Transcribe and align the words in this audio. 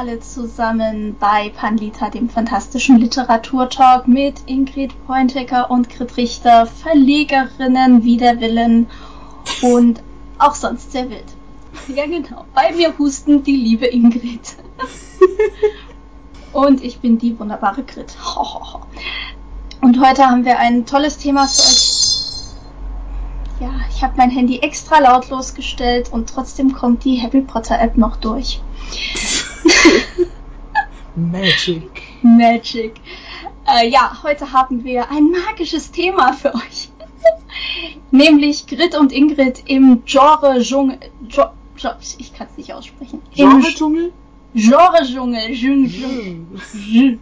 Alle 0.00 0.18
zusammen 0.18 1.14
bei 1.20 1.50
Panlita, 1.50 2.08
dem 2.08 2.30
fantastischen 2.30 2.96
Literaturtalk 2.96 4.08
mit 4.08 4.36
Ingrid 4.46 4.94
Pointecker 5.06 5.70
und 5.70 5.90
Grit 5.90 6.16
Richter, 6.16 6.64
Verlegerinnen 6.64 8.02
wider 8.02 8.40
Willen 8.40 8.86
und 9.60 10.02
auch 10.38 10.54
sonst 10.54 10.92
sehr 10.92 11.10
wild. 11.10 11.26
Ja 11.94 12.06
genau, 12.06 12.46
bei 12.54 12.72
mir 12.74 12.96
husten 12.96 13.42
die 13.42 13.56
liebe 13.56 13.84
Ingrid. 13.88 14.56
und 16.54 16.82
ich 16.82 17.00
bin 17.00 17.18
die 17.18 17.38
wunderbare 17.38 17.82
Grit. 17.82 18.16
Und 19.82 20.00
heute 20.00 20.24
haben 20.24 20.46
wir 20.46 20.58
ein 20.58 20.86
tolles 20.86 21.18
Thema 21.18 21.46
für 21.46 21.60
euch. 21.60 22.10
Ja, 23.60 23.72
ich 23.90 24.02
habe 24.02 24.14
mein 24.16 24.30
Handy 24.30 24.60
extra 24.60 24.98
lautlos 24.98 25.54
gestellt 25.54 26.10
und 26.10 26.30
trotzdem 26.30 26.72
kommt 26.72 27.04
die 27.04 27.20
Harry 27.20 27.42
Potter 27.42 27.78
App 27.78 27.98
noch 27.98 28.16
durch. 28.16 28.62
Magic. 31.14 32.02
Magic. 32.22 32.94
Äh, 33.66 33.88
ja, 33.88 34.22
heute 34.22 34.52
haben 34.52 34.84
wir 34.84 35.10
ein 35.10 35.30
magisches 35.30 35.90
Thema 35.90 36.32
für 36.32 36.54
euch. 36.54 36.88
Nämlich 38.10 38.66
Grit 38.66 38.94
und 38.96 39.12
Ingrid 39.12 39.64
im 39.66 40.02
Genre-Dschungel. 40.04 40.98
Ich 42.18 42.34
kann 42.34 42.46
es 42.50 42.56
nicht 42.56 42.72
aussprechen. 42.72 43.22
Genre-Dschungel? 43.34 44.12
Genre-Dschungel. 44.54 45.54
Dschungel. 45.54 47.18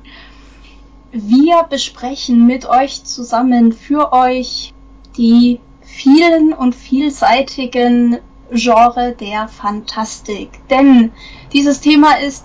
Wir 1.12 1.62
besprechen 1.65 2.47
mit 2.47 2.67
euch 2.67 3.05
zusammen 3.05 3.73
für 3.73 4.12
euch 4.12 4.75
die 5.17 5.61
vielen 5.81 6.53
und 6.53 6.75
vielseitigen 6.75 8.19
Genre 8.51 9.15
der 9.19 9.49
Fantastik. 9.49 10.51
Denn 10.69 11.12
dieses 11.53 11.81
Thema 11.81 12.19
ist 12.19 12.45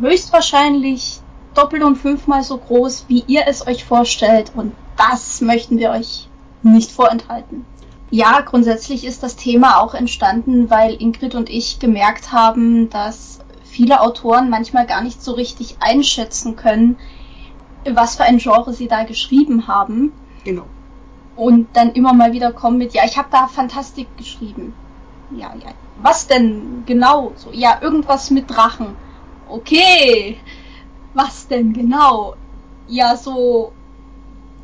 höchstwahrscheinlich 0.00 1.20
doppelt 1.54 1.82
und 1.82 1.96
fünfmal 1.96 2.42
so 2.42 2.58
groß, 2.58 3.06
wie 3.08 3.24
ihr 3.26 3.44
es 3.46 3.66
euch 3.66 3.84
vorstellt. 3.84 4.52
Und 4.54 4.72
das 4.96 5.40
möchten 5.40 5.78
wir 5.78 5.90
euch 5.90 6.28
nicht 6.62 6.90
vorenthalten. 6.90 7.64
Ja, 8.10 8.40
grundsätzlich 8.40 9.04
ist 9.04 9.22
das 9.22 9.36
Thema 9.36 9.80
auch 9.80 9.94
entstanden, 9.94 10.68
weil 10.68 11.00
Ingrid 11.00 11.34
und 11.34 11.48
ich 11.48 11.78
gemerkt 11.78 12.32
haben, 12.32 12.90
dass 12.90 13.38
viele 13.62 14.00
Autoren 14.00 14.50
manchmal 14.50 14.86
gar 14.86 15.02
nicht 15.02 15.22
so 15.22 15.32
richtig 15.32 15.76
einschätzen 15.80 16.56
können, 16.56 16.98
was 17.88 18.16
für 18.16 18.24
ein 18.24 18.38
Genre 18.38 18.72
sie 18.72 18.88
da 18.88 19.04
geschrieben 19.04 19.68
haben. 19.68 20.12
Genau. 20.44 20.66
Und 21.36 21.68
dann 21.74 21.92
immer 21.92 22.12
mal 22.12 22.32
wieder 22.32 22.52
kommen 22.52 22.78
mit, 22.78 22.94
ja, 22.94 23.02
ich 23.06 23.16
habe 23.16 23.28
da 23.30 23.46
Fantastik 23.46 24.08
geschrieben. 24.16 24.74
Ja, 25.36 25.54
ja. 25.54 25.72
Was 26.02 26.26
denn 26.26 26.84
genau? 26.86 27.32
So, 27.36 27.50
ja, 27.52 27.78
irgendwas 27.80 28.30
mit 28.30 28.50
Drachen. 28.50 28.96
Okay. 29.48 30.38
Was 31.14 31.48
denn 31.48 31.72
genau? 31.72 32.34
Ja, 32.88 33.16
so 33.16 33.72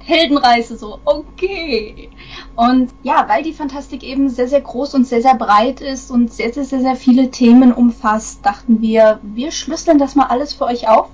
Heldenreise, 0.07 0.77
so, 0.77 1.01
okay. 1.05 2.11
Und 2.55 2.93
ja, 3.03 3.29
weil 3.29 3.43
die 3.43 3.53
Fantastik 3.53 4.05
eben 4.05 4.29
sehr, 4.29 4.47
sehr 4.47 4.61
groß 4.61 4.95
und 4.95 5.07
sehr, 5.07 5.21
sehr 5.21 5.35
breit 5.35 5.81
ist 5.81 6.11
und 6.13 6.33
sehr, 6.33 6.53
sehr, 6.53 6.65
sehr, 6.65 6.81
sehr 6.81 6.95
viele 6.95 7.31
Themen 7.33 7.73
umfasst, 7.73 8.47
dachten 8.47 8.81
wir, 8.81 9.19
wir 9.23 9.51
schlüsseln 9.51 9.99
das 9.99 10.15
mal 10.15 10.27
alles 10.27 10.55
für 10.55 10.65
euch 10.65 10.89
auf. 10.89 11.09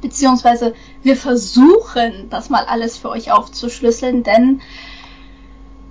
Beziehungsweise 0.00 0.74
wir 1.02 1.16
versuchen, 1.16 2.28
das 2.30 2.48
mal 2.48 2.64
alles 2.64 2.96
für 2.96 3.10
euch 3.10 3.30
aufzuschlüsseln, 3.30 4.22
denn 4.22 4.62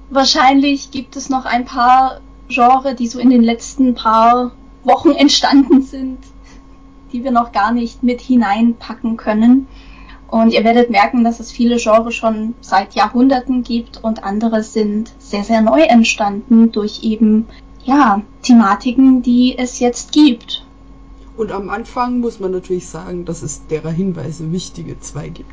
wahrscheinlich 0.09 0.89
gibt 0.91 1.15
es 1.17 1.29
noch 1.29 1.45
ein 1.45 1.65
paar 1.65 2.21
Genre, 2.49 2.95
die 2.95 3.07
so 3.07 3.19
in 3.19 3.29
den 3.29 3.43
letzten 3.43 3.93
paar 3.93 4.51
Wochen 4.83 5.11
entstanden 5.11 5.81
sind, 5.81 6.19
die 7.11 7.23
wir 7.23 7.31
noch 7.31 7.51
gar 7.51 7.71
nicht 7.71 8.03
mit 8.03 8.21
hineinpacken 8.21 9.17
können. 9.17 9.67
Und 10.29 10.51
ihr 10.51 10.63
werdet 10.63 10.89
merken, 10.89 11.23
dass 11.23 11.39
es 11.39 11.51
viele 11.51 11.77
Genres 11.77 12.15
schon 12.15 12.53
seit 12.59 12.95
Jahrhunderten 12.95 13.63
gibt 13.63 14.03
und 14.03 14.23
andere 14.23 14.61
sind 14.61 15.13
sehr, 15.19 15.43
sehr 15.43 15.61
neu 15.61 15.81
entstanden 15.81 16.71
durch 16.71 17.03
eben, 17.03 17.47
ja, 17.85 18.21
Thematiken, 18.41 19.21
die 19.21 19.57
es 19.57 19.79
jetzt 19.79 20.11
gibt. 20.11 20.65
Und 21.37 21.51
am 21.51 21.69
Anfang 21.69 22.19
muss 22.19 22.39
man 22.39 22.51
natürlich 22.51 22.87
sagen, 22.87 23.23
dass 23.23 23.41
es 23.41 23.67
derer 23.67 23.91
Hinweise 23.91 24.51
wichtige 24.51 24.99
zwei 24.99 25.29
gibt. 25.29 25.51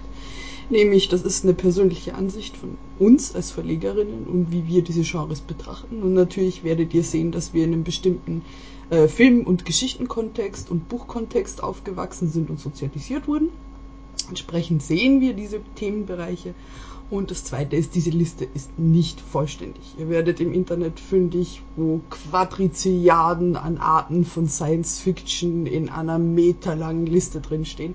Nämlich, 0.71 1.09
das 1.09 1.23
ist 1.23 1.45
eine 1.45 1.55
persönliche 1.55 2.15
Ansicht 2.15 2.57
von 2.57 2.79
uns 2.99 3.35
als 3.35 3.51
Verlegerinnen 3.51 4.25
und 4.25 4.51
wie 4.51 4.67
wir 4.67 4.83
diese 4.83 5.03
Genres 5.03 5.41
betrachten. 5.41 6.03
Und 6.03 6.15
natürlich 6.15 6.65
werdet 6.65 6.95
ihr 6.95 7.05
sehen, 7.05 7.33
dass 7.33 7.53
wir 7.53 7.65
in 7.65 7.73
einem 7.75 7.85
bestimmten 7.85 8.43
äh, 8.91 9.09
Film- 9.09 9.47
und 9.47 9.65
Geschichtenkontext 9.67 10.71
und 10.71 10.89
Buchkontext 10.89 11.63
aufgewachsen 11.63 12.29
sind 12.29 12.49
und 12.51 12.61
sozialisiert 12.61 13.29
wurden. 13.29 13.51
Entsprechend 14.29 14.83
sehen 14.83 15.21
wir 15.21 15.35
diese 15.35 15.61
Themenbereiche. 15.75 16.55
Und 17.11 17.31
das 17.31 17.45
zweite 17.45 17.77
ist, 17.77 17.95
diese 17.95 18.11
Liste 18.11 18.47
ist 18.55 18.79
nicht 18.79 19.21
vollständig. 19.21 19.95
Ihr 19.99 20.09
werdet 20.09 20.41
im 20.41 20.55
Internet 20.55 20.99
fündig, 20.99 21.63
wo 21.77 22.01
Quadrizilliarden 22.09 23.57
an 23.57 23.77
Arten 23.77 24.25
von 24.25 24.49
Science 24.49 25.01
Fiction 25.01 25.67
in 25.67 25.91
einer 25.91 26.19
meterlangen 26.19 27.07
Liste 27.07 27.41
drinstehen. 27.41 27.95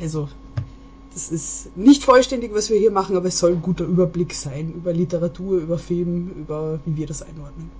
Also 0.00 0.28
das 1.18 1.30
ist 1.30 1.76
nicht 1.76 2.04
vollständig, 2.04 2.54
was 2.54 2.70
wir 2.70 2.78
hier 2.78 2.92
machen, 2.92 3.16
aber 3.16 3.26
es 3.26 3.40
soll 3.40 3.50
ein 3.50 3.62
guter 3.62 3.84
Überblick 3.84 4.32
sein 4.34 4.72
über 4.72 4.92
Literatur, 4.92 5.58
über 5.58 5.76
Film, 5.76 6.30
über 6.38 6.78
wie 6.84 6.96
wir 6.96 7.08
das 7.08 7.22
einordnen. 7.22 7.72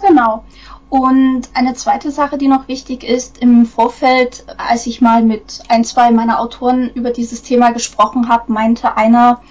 Genau. 0.00 0.42
Und 0.88 1.50
eine 1.52 1.74
zweite 1.74 2.10
Sache, 2.10 2.38
die 2.38 2.48
noch 2.48 2.68
wichtig 2.68 3.04
ist, 3.04 3.36
im 3.36 3.66
Vorfeld, 3.66 4.46
als 4.56 4.86
ich 4.86 5.02
mal 5.02 5.22
mit 5.22 5.60
ein, 5.68 5.84
zwei 5.84 6.10
meiner 6.10 6.40
Autoren 6.40 6.90
über 6.94 7.10
dieses 7.10 7.42
Thema 7.42 7.70
gesprochen 7.70 8.30
habe, 8.30 8.50
meinte 8.50 8.96
einer, 8.96 9.42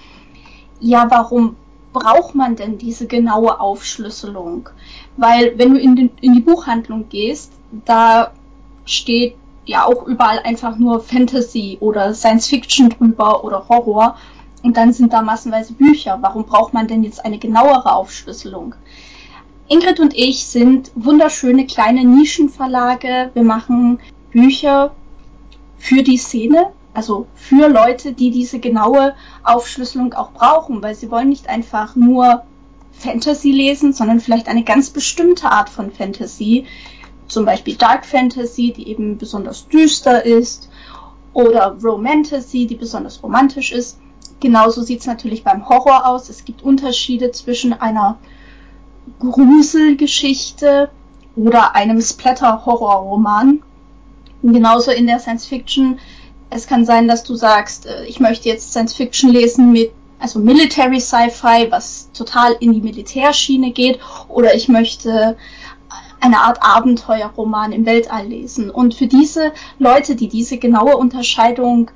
ja, 0.80 1.08
warum 1.08 1.54
braucht 1.92 2.34
man 2.34 2.56
denn 2.56 2.78
diese 2.78 3.06
genaue 3.06 3.60
Aufschlüsselung? 3.60 4.70
Weil 5.16 5.56
wenn 5.56 5.72
du 5.72 5.78
in, 5.78 5.94
den, 5.94 6.10
in 6.20 6.34
die 6.34 6.40
Buchhandlung 6.40 7.08
gehst, 7.08 7.52
da 7.84 8.32
steht 8.84 9.36
ja 9.64 9.86
auch 9.86 10.06
überall 10.06 10.40
einfach 10.40 10.76
nur 10.76 11.00
Fantasy 11.00 11.78
oder 11.80 12.14
Science 12.14 12.48
Fiction 12.48 12.90
drüber 12.90 13.44
oder 13.44 13.68
Horror. 13.68 14.16
Und 14.62 14.76
dann 14.76 14.92
sind 14.92 15.12
da 15.12 15.22
massenweise 15.22 15.72
Bücher. 15.72 16.18
Warum 16.20 16.44
braucht 16.44 16.72
man 16.72 16.86
denn 16.86 17.02
jetzt 17.02 17.24
eine 17.24 17.38
genauere 17.38 17.94
Aufschlüsselung? 17.94 18.74
Ingrid 19.68 20.00
und 20.00 20.14
ich 20.14 20.46
sind 20.46 20.92
wunderschöne 20.94 21.66
kleine 21.66 22.04
Nischenverlage. 22.04 23.30
Wir 23.34 23.42
machen 23.42 24.00
Bücher 24.30 24.92
für 25.78 26.02
die 26.02 26.18
Szene, 26.18 26.68
also 26.94 27.26
für 27.34 27.68
Leute, 27.68 28.12
die 28.12 28.30
diese 28.30 28.60
genaue 28.60 29.14
Aufschlüsselung 29.42 30.14
auch 30.14 30.32
brauchen, 30.32 30.82
weil 30.82 30.94
sie 30.94 31.10
wollen 31.10 31.28
nicht 31.28 31.48
einfach 31.48 31.96
nur 31.96 32.44
Fantasy 32.92 33.50
lesen, 33.50 33.92
sondern 33.92 34.20
vielleicht 34.20 34.48
eine 34.48 34.62
ganz 34.62 34.90
bestimmte 34.90 35.50
Art 35.50 35.70
von 35.70 35.90
Fantasy, 35.90 36.66
zum 37.32 37.44
Beispiel 37.44 37.76
Dark 37.76 38.04
Fantasy, 38.06 38.72
die 38.72 38.88
eben 38.88 39.18
besonders 39.18 39.68
düster 39.68 40.24
ist, 40.24 40.68
oder 41.32 41.76
Romantasy, 41.82 42.66
die 42.66 42.74
besonders 42.74 43.22
romantisch 43.22 43.72
ist. 43.72 43.98
Genauso 44.40 44.82
sieht 44.82 45.00
es 45.00 45.06
natürlich 45.06 45.44
beim 45.44 45.68
Horror 45.68 46.06
aus. 46.06 46.28
Es 46.28 46.44
gibt 46.44 46.62
Unterschiede 46.62 47.30
zwischen 47.30 47.72
einer 47.72 48.18
Gruselgeschichte 49.20 50.90
oder 51.36 51.74
einem 51.74 52.00
Splatter-Horror-Roman. 52.00 53.62
Genauso 54.42 54.90
in 54.90 55.06
der 55.06 55.20
Science 55.20 55.46
Fiction. 55.46 55.98
Es 56.50 56.66
kann 56.66 56.84
sein, 56.84 57.08
dass 57.08 57.22
du 57.22 57.34
sagst, 57.34 57.86
äh, 57.86 58.04
ich 58.04 58.20
möchte 58.20 58.48
jetzt 58.48 58.72
Science 58.72 58.92
Fiction 58.92 59.30
lesen 59.30 59.72
mit 59.72 59.92
also 60.18 60.38
Military 60.38 61.00
Sci-Fi, 61.00 61.66
was 61.70 62.08
total 62.12 62.54
in 62.60 62.72
die 62.72 62.80
Militärschiene 62.80 63.72
geht, 63.72 63.98
oder 64.28 64.54
ich 64.54 64.68
möchte 64.68 65.36
eine 66.22 66.40
Art 66.40 66.62
Abenteuerroman 66.62 67.72
im 67.72 67.84
Weltall 67.84 68.26
lesen. 68.26 68.70
Und 68.70 68.94
für 68.94 69.06
diese 69.06 69.52
Leute, 69.78 70.14
die 70.14 70.28
diese 70.28 70.56
genaue 70.58 70.96
Unterscheidung 70.96 71.90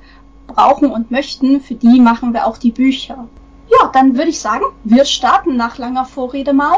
brauchen 0.47 0.91
und 0.91 1.11
möchten, 1.11 1.61
für 1.61 1.75
die 1.75 1.99
machen 1.99 2.33
wir 2.33 2.45
auch 2.45 2.57
die 2.57 2.71
Bücher. 2.71 3.27
Ja, 3.69 3.89
dann 3.93 4.17
würde 4.17 4.29
ich 4.29 4.39
sagen, 4.39 4.65
wir 4.83 5.05
starten 5.05 5.55
nach 5.55 5.77
langer 5.77 6.05
Vorrede 6.05 6.53
mal. 6.53 6.77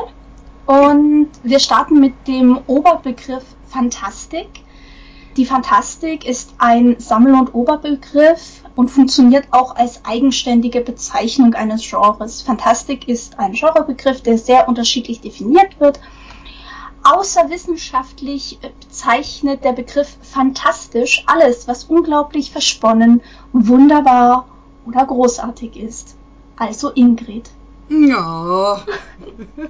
Und 0.66 1.30
wir 1.42 1.60
starten 1.60 2.00
mit 2.00 2.14
dem 2.28 2.60
Oberbegriff 2.68 3.44
Fantastik. 3.68 4.48
Die 5.36 5.46
Fantastik 5.46 6.28
ist 6.28 6.54
ein 6.60 7.00
Sammel- 7.00 7.34
und 7.34 7.56
Oberbegriff 7.56 8.64
und 8.76 8.90
funktioniert 8.90 9.48
auch 9.52 9.76
als 9.76 10.06
eigenständige 10.06 10.82
Bezeichnung 10.82 11.56
eines 11.56 11.88
Genres. 11.88 12.42
Fantastik 12.42 13.08
ist 13.08 13.40
ein 13.40 13.54
Genrebegriff, 13.54 14.22
der 14.22 14.38
sehr 14.38 14.68
unterschiedlich 14.68 15.22
definiert 15.22 15.80
wird 15.80 16.00
Außerwissenschaftlich 17.12 18.60
bezeichnet 18.62 19.64
der 19.64 19.74
Begriff 19.74 20.18
fantastisch 20.22 21.24
alles, 21.26 21.68
was 21.68 21.86
unglaublich 21.86 22.52
versponnen, 22.52 23.22
wunderbar 23.52 24.46
oder 24.86 25.08
großartig 25.08 25.76
ist. 25.76 26.16
Also 26.56 26.92
Ingrid. 26.94 27.50
Ja. 27.90 28.84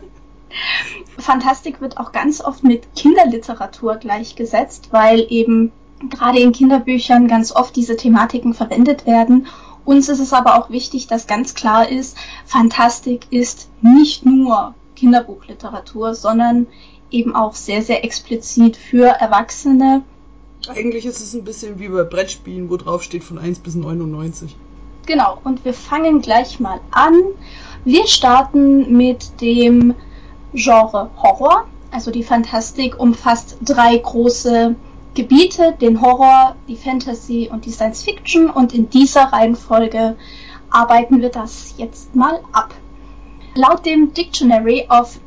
Fantastik 1.18 1.80
wird 1.80 1.98
auch 1.98 2.12
ganz 2.12 2.42
oft 2.42 2.66
mit 2.66 2.94
Kinderliteratur 2.96 3.96
gleichgesetzt, 3.96 4.90
weil 4.92 5.26
eben 5.30 5.72
gerade 6.10 6.40
in 6.40 6.52
Kinderbüchern 6.52 7.30
ganz 7.30 7.56
oft 7.56 7.74
diese 7.78 7.96
Thematiken 7.96 8.54
verwendet 8.54 9.06
werden. 9.06 9.48
Uns 9.86 10.10
ist 10.10 10.20
es 10.20 10.34
aber 10.34 10.56
auch 10.56 10.70
wichtig, 10.70 11.08
dass 11.08 11.26
ganz 11.26 11.54
klar 11.54 11.88
ist, 11.88 12.18
Fantastik 12.46 13.28
ist 13.30 13.70
nicht 13.82 14.26
nur 14.26 14.74
Kinderbuchliteratur, 14.98 16.16
sondern 16.16 16.68
eben 17.12 17.36
auch 17.36 17.54
sehr, 17.54 17.82
sehr 17.82 18.04
explizit 18.04 18.78
für 18.78 19.08
Erwachsene. 19.08 20.04
Eigentlich 20.68 21.06
ist 21.06 21.22
es 21.22 21.34
ein 21.34 21.44
bisschen 21.44 21.80
wie 21.80 21.88
bei 21.88 22.04
Brettspielen, 22.04 22.70
wo 22.70 22.78
drauf 22.78 23.04
steht 23.04 23.24
von 23.24 23.38
1 23.38 23.60
bis 23.60 23.76
99. 23.76 24.56
Genau, 25.06 25.40
und 25.44 25.66
wir 25.66 25.74
fangen 25.74 26.22
gleich 26.22 26.60
mal 26.60 26.80
an. 26.92 27.20
Wir 27.86 28.06
starten 28.08 28.96
mit 28.96 29.42
dem 29.42 29.96
Genre 30.54 31.10
Horror. 31.18 31.66
Also 31.92 32.12
die 32.12 32.24
Fantastik 32.24 33.00
umfasst 33.00 33.58
drei 33.62 33.98
große 33.98 34.76
Gebiete, 35.16 35.76
den 35.82 36.02
Horror, 36.02 36.56
die 36.68 36.76
Fantasy 36.76 37.50
und 37.52 37.66
die 37.66 37.72
Science 37.72 38.04
Fiction. 38.04 38.50
Und 38.50 38.74
in 38.74 38.90
dieser 38.90 39.24
Reihenfolge 39.24 40.16
arbeiten 40.70 41.22
wir 41.22 41.30
das 41.30 41.74
jetzt 41.78 42.16
mal 42.16 42.42
ab. 42.52 42.76
Laut 43.56 43.86
dem 43.86 44.14
Dictionary 44.14 44.88
of 44.90 45.20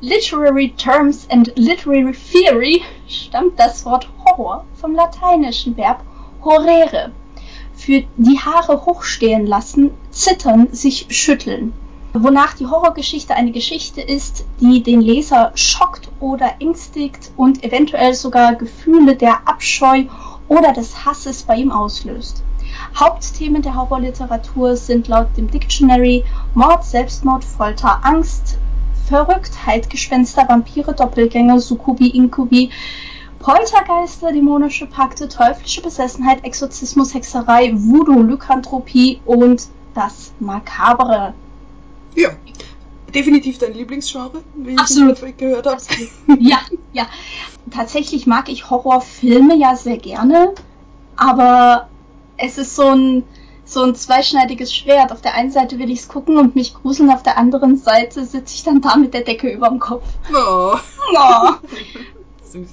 Literary 0.00 0.70
Terms 0.76 1.26
and 1.30 1.52
Literary 1.56 2.12
Theory 2.12 2.82
stammt 3.08 3.58
das 3.58 3.84
Wort 3.84 4.08
Horror 4.24 4.64
vom 4.74 4.94
lateinischen 4.94 5.76
Verb 5.76 6.02
horrere. 6.44 7.12
Für 7.74 8.04
die 8.16 8.38
Haare 8.38 8.86
hochstehen 8.86 9.46
lassen, 9.46 9.90
zittern, 10.10 10.68
sich 10.72 11.06
schütteln 11.10 11.72
wonach 12.14 12.54
die 12.54 12.66
Horrorgeschichte 12.66 13.34
eine 13.34 13.52
Geschichte 13.52 14.00
ist, 14.00 14.44
die 14.60 14.82
den 14.82 15.00
Leser 15.00 15.52
schockt 15.54 16.08
oder 16.20 16.54
ängstigt 16.60 17.30
und 17.36 17.62
eventuell 17.62 18.14
sogar 18.14 18.54
Gefühle 18.54 19.14
der 19.14 19.46
Abscheu 19.46 20.04
oder 20.48 20.72
des 20.72 21.04
Hasses 21.04 21.42
bei 21.42 21.56
ihm 21.56 21.70
auslöst. 21.70 22.42
Hauptthemen 22.96 23.62
der 23.62 23.74
Horrorliteratur 23.74 24.76
sind 24.76 25.08
laut 25.08 25.28
dem 25.36 25.50
Dictionary 25.50 26.24
Mord, 26.54 26.84
Selbstmord, 26.84 27.44
Folter, 27.44 28.00
Angst, 28.02 28.58
Verrücktheit, 29.08 29.88
Gespenster, 29.90 30.46
Vampire, 30.48 30.92
Doppelgänger, 30.92 31.60
Sukubi, 31.60 32.08
Inkubi, 32.08 32.70
Poltergeister, 33.38 34.32
dämonische 34.32 34.86
Pakte, 34.86 35.28
teuflische 35.28 35.80
Besessenheit, 35.80 36.44
Exorzismus, 36.44 37.14
Hexerei, 37.14 37.72
Voodoo, 37.74 38.22
Lykanthropie 38.22 39.20
und 39.24 39.68
das 39.94 40.32
Makabre. 40.40 41.34
Ja, 42.14 42.30
definitiv 43.14 43.58
dein 43.58 43.74
Lieblingsgenre, 43.74 44.42
wie 44.54 44.72
ich 44.72 44.78
Absolut. 44.78 45.12
Absolut. 45.12 45.38
gehört 45.38 45.66
habe. 45.66 45.78
Ja, 46.40 46.60
ja. 46.92 47.06
Tatsächlich 47.70 48.26
mag 48.26 48.48
ich 48.48 48.70
Horrorfilme 48.70 49.56
ja 49.56 49.76
sehr 49.76 49.98
gerne, 49.98 50.54
aber 51.16 51.88
es 52.36 52.58
ist 52.58 52.76
so 52.76 52.88
ein, 52.88 53.24
so 53.68 53.82
ein 53.82 53.94
zweischneidiges 53.94 54.74
Schwert. 54.74 55.12
Auf 55.12 55.20
der 55.20 55.34
einen 55.34 55.50
Seite 55.50 55.78
will 55.78 55.90
ich 55.90 56.00
es 56.00 56.08
gucken 56.08 56.38
und 56.38 56.54
mich 56.56 56.72
gruseln, 56.74 57.10
auf 57.10 57.22
der 57.22 57.36
anderen 57.36 57.76
Seite 57.76 58.24
sitze 58.24 58.54
ich 58.54 58.62
dann 58.64 58.80
da 58.80 58.96
mit 58.96 59.12
der 59.12 59.20
Decke 59.22 59.50
überm 59.50 59.78
Kopf. 59.78 60.04
Oh, 60.34 60.74
Oh. 61.14 61.52
süß. 62.44 62.68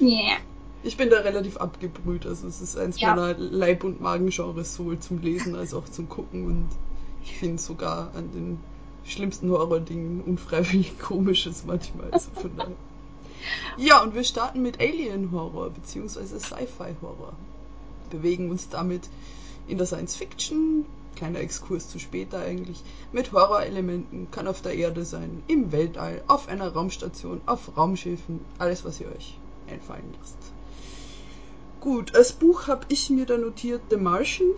Yeah. 0.00 0.36
Ich 0.82 0.96
bin 0.96 1.10
da 1.10 1.18
relativ 1.18 1.56
abgebrüht. 1.58 2.26
Also 2.26 2.46
es 2.46 2.60
ist 2.60 2.78
eins 2.78 3.00
Ja. 3.00 3.14
meiner 3.14 3.34
Leib- 3.38 3.84
und 3.84 4.00
Magengenres, 4.00 4.74
sowohl 4.74 4.98
zum 5.00 5.20
Lesen 5.20 5.54
als 5.56 5.74
auch 5.74 5.84
zum 5.88 6.08
Gucken. 6.08 6.46
Und 6.46 6.68
ich 7.24 7.36
finde 7.36 7.60
sogar 7.60 8.10
an 8.14 8.30
den 8.32 8.58
schlimmsten 9.04 9.50
Horror-Dingen 9.50 10.22
unfreiwillig 10.22 10.98
komisches 11.00 11.64
manchmal. 11.66 12.08
Also 12.12 12.30
von 12.34 12.50
daher. 12.56 12.72
Ja, 13.78 14.02
und 14.02 14.14
wir 14.14 14.24
starten 14.24 14.62
mit 14.62 14.80
Alien-Horror 14.80 15.70
beziehungsweise 15.70 16.38
Sci-Fi-Horror. 16.38 17.32
Bewegen 18.10 18.50
uns 18.50 18.68
damit 18.68 19.08
in 19.70 19.78
der 19.78 19.86
Science-Fiction, 19.86 20.84
kleiner 21.16 21.40
Exkurs 21.40 21.88
zu 21.88 21.98
später 21.98 22.40
eigentlich, 22.40 22.82
mit 23.12 23.32
Horrorelementen, 23.32 24.30
kann 24.30 24.46
auf 24.48 24.62
der 24.62 24.74
Erde 24.74 25.04
sein, 25.04 25.42
im 25.46 25.72
Weltall, 25.72 26.22
auf 26.26 26.48
einer 26.48 26.68
Raumstation, 26.72 27.40
auf 27.46 27.76
Raumschiffen, 27.76 28.40
alles 28.58 28.84
was 28.84 29.00
ihr 29.00 29.08
euch 29.08 29.38
einfallen 29.70 30.14
lasst. 30.18 30.36
Gut, 31.80 32.14
als 32.14 32.32
Buch 32.32 32.66
habe 32.66 32.84
ich 32.88 33.08
mir 33.10 33.26
da 33.26 33.38
notiert 33.38 33.80
The 33.90 33.96
Martian. 33.96 34.50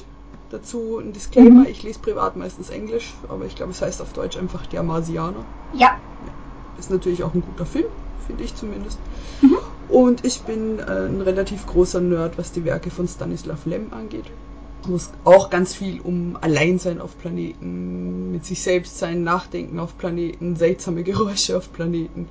Dazu 0.50 0.98
ein 0.98 1.12
Disclaimer, 1.12 1.60
Mhm. 1.60 1.66
ich 1.66 1.82
lese 1.82 2.00
privat 2.00 2.36
meistens 2.36 2.68
Englisch, 2.68 3.14
aber 3.28 3.46
ich 3.46 3.54
glaube 3.54 3.72
es 3.72 3.80
heißt 3.80 4.02
auf 4.02 4.12
Deutsch 4.12 4.36
einfach 4.36 4.66
Der 4.66 4.82
Marsianer. 4.82 5.44
Ja. 5.72 5.98
Ist 6.78 6.90
natürlich 6.90 7.22
auch 7.22 7.32
ein 7.32 7.42
guter 7.42 7.64
Film, 7.64 7.86
finde 8.26 8.44
ich 8.44 8.54
zumindest. 8.54 8.98
Mhm. 9.40 9.56
Und 9.88 10.24
ich 10.24 10.42
bin 10.42 10.78
äh, 10.78 10.82
ein 10.82 11.20
relativ 11.20 11.66
großer 11.66 12.00
Nerd, 12.00 12.38
was 12.38 12.52
die 12.52 12.64
Werke 12.64 12.90
von 12.90 13.06
Stanislav 13.08 13.64
Lem 13.66 13.92
angeht. 13.92 14.24
Wo 14.84 14.96
es 14.96 15.10
auch 15.24 15.48
ganz 15.50 15.74
viel 15.74 16.00
um 16.00 16.36
Alleinsein 16.40 17.00
auf 17.00 17.16
Planeten, 17.18 18.32
mit 18.32 18.44
sich 18.44 18.62
selbst 18.62 18.98
sein, 18.98 19.22
Nachdenken 19.22 19.78
auf 19.78 19.96
Planeten, 19.96 20.56
seltsame 20.56 21.02
Geräusche 21.04 21.56
auf 21.56 21.72
Planeten 21.72 22.28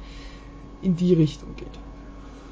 in 0.82 0.96
die 0.96 1.14
Richtung 1.14 1.56
geht. 1.56 1.68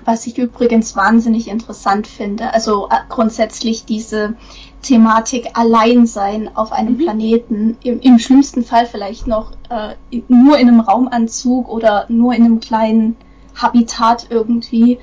Was 0.05 0.25
ich 0.25 0.37
übrigens 0.37 0.95
wahnsinnig 0.95 1.49
interessant 1.49 2.07
finde, 2.07 2.53
also 2.53 2.87
äh, 2.89 2.95
grundsätzlich 3.09 3.85
diese 3.85 4.35
Thematik 4.81 5.49
Alleinsein 5.53 6.55
auf 6.55 6.71
einem 6.71 6.93
Mhm. 6.93 7.03
Planeten, 7.03 7.77
im, 7.83 7.99
im 7.99 8.17
schlimmsten 8.19 8.63
Fall 8.63 8.85
vielleicht 8.85 9.27
noch 9.27 9.51
äh, 9.69 9.95
nur 10.29 10.57
in 10.57 10.69
einem 10.69 10.79
Raumanzug 10.79 11.67
oder 11.67 12.05
nur 12.07 12.33
in 12.33 12.45
einem 12.45 12.59
kleinen 12.61 13.17
Habitat 13.55 14.27
irgendwie. 14.29 14.99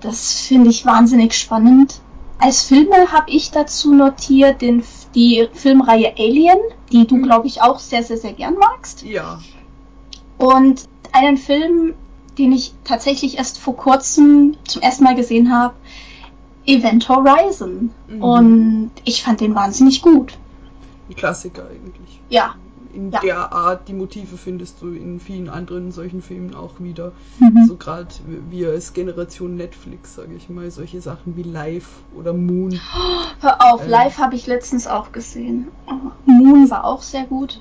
Das 0.00 0.32
finde 0.40 0.70
ich 0.70 0.84
wahnsinnig 0.84 1.34
spannend. 1.34 2.00
Als 2.40 2.62
Filme 2.62 3.12
habe 3.12 3.30
ich 3.30 3.50
dazu 3.50 3.92
notiert 3.94 4.62
den, 4.62 4.82
die 5.14 5.46
Filmreihe 5.52 6.14
Alien, 6.18 6.58
die 6.90 7.06
du, 7.06 7.16
Mhm. 7.16 7.22
glaube 7.24 7.46
ich, 7.46 7.60
auch 7.62 7.78
sehr, 7.78 8.02
sehr, 8.02 8.16
sehr 8.16 8.32
gern 8.32 8.54
magst. 8.54 9.02
Ja, 9.02 9.40
Und 10.38 10.84
einen 11.12 11.36
Film, 11.36 11.94
den 12.38 12.52
ich 12.52 12.72
tatsächlich 12.84 13.36
erst 13.36 13.58
vor 13.58 13.76
kurzem 13.76 14.56
zum 14.66 14.80
ersten 14.80 15.04
Mal 15.04 15.14
gesehen 15.14 15.52
habe, 15.52 15.74
Event 16.64 17.08
Horizon. 17.08 17.90
Mhm. 18.08 18.22
Und 18.22 18.90
ich 19.04 19.22
fand 19.22 19.40
den 19.40 19.54
wahnsinnig 19.54 20.00
gut. 20.02 20.38
ein 21.10 21.16
Klassiker 21.16 21.64
eigentlich. 21.68 22.20
Ja. 22.30 22.54
In 22.92 23.12
Ja. 23.12 23.20
der 23.20 23.52
Art, 23.52 23.86
die 23.88 23.92
Motive 23.92 24.36
findest 24.36 24.82
du 24.82 24.88
in 24.92 25.20
vielen 25.20 25.48
anderen 25.48 25.92
solchen 25.92 26.22
Filmen 26.22 26.54
auch 26.54 26.80
wieder. 26.80 27.12
Mhm. 27.38 27.66
So 27.66 27.76
gerade 27.76 28.08
wir 28.50 28.70
als 28.70 28.92
Generation 28.92 29.54
Netflix, 29.54 30.16
sage 30.16 30.34
ich 30.36 30.48
mal, 30.48 30.70
solche 30.70 31.00
Sachen 31.00 31.36
wie 31.36 31.42
Live 31.42 31.88
oder 32.16 32.32
Moon. 32.32 32.80
Hör 33.40 33.72
auf, 33.72 33.84
Ähm. 33.84 33.90
live 33.90 34.18
habe 34.18 34.34
ich 34.34 34.46
letztens 34.46 34.86
auch 34.86 35.12
gesehen. 35.12 35.68
Oh, 35.86 36.10
Moon 36.26 36.68
war 36.70 36.84
auch 36.84 37.02
sehr 37.02 37.24
gut. 37.24 37.60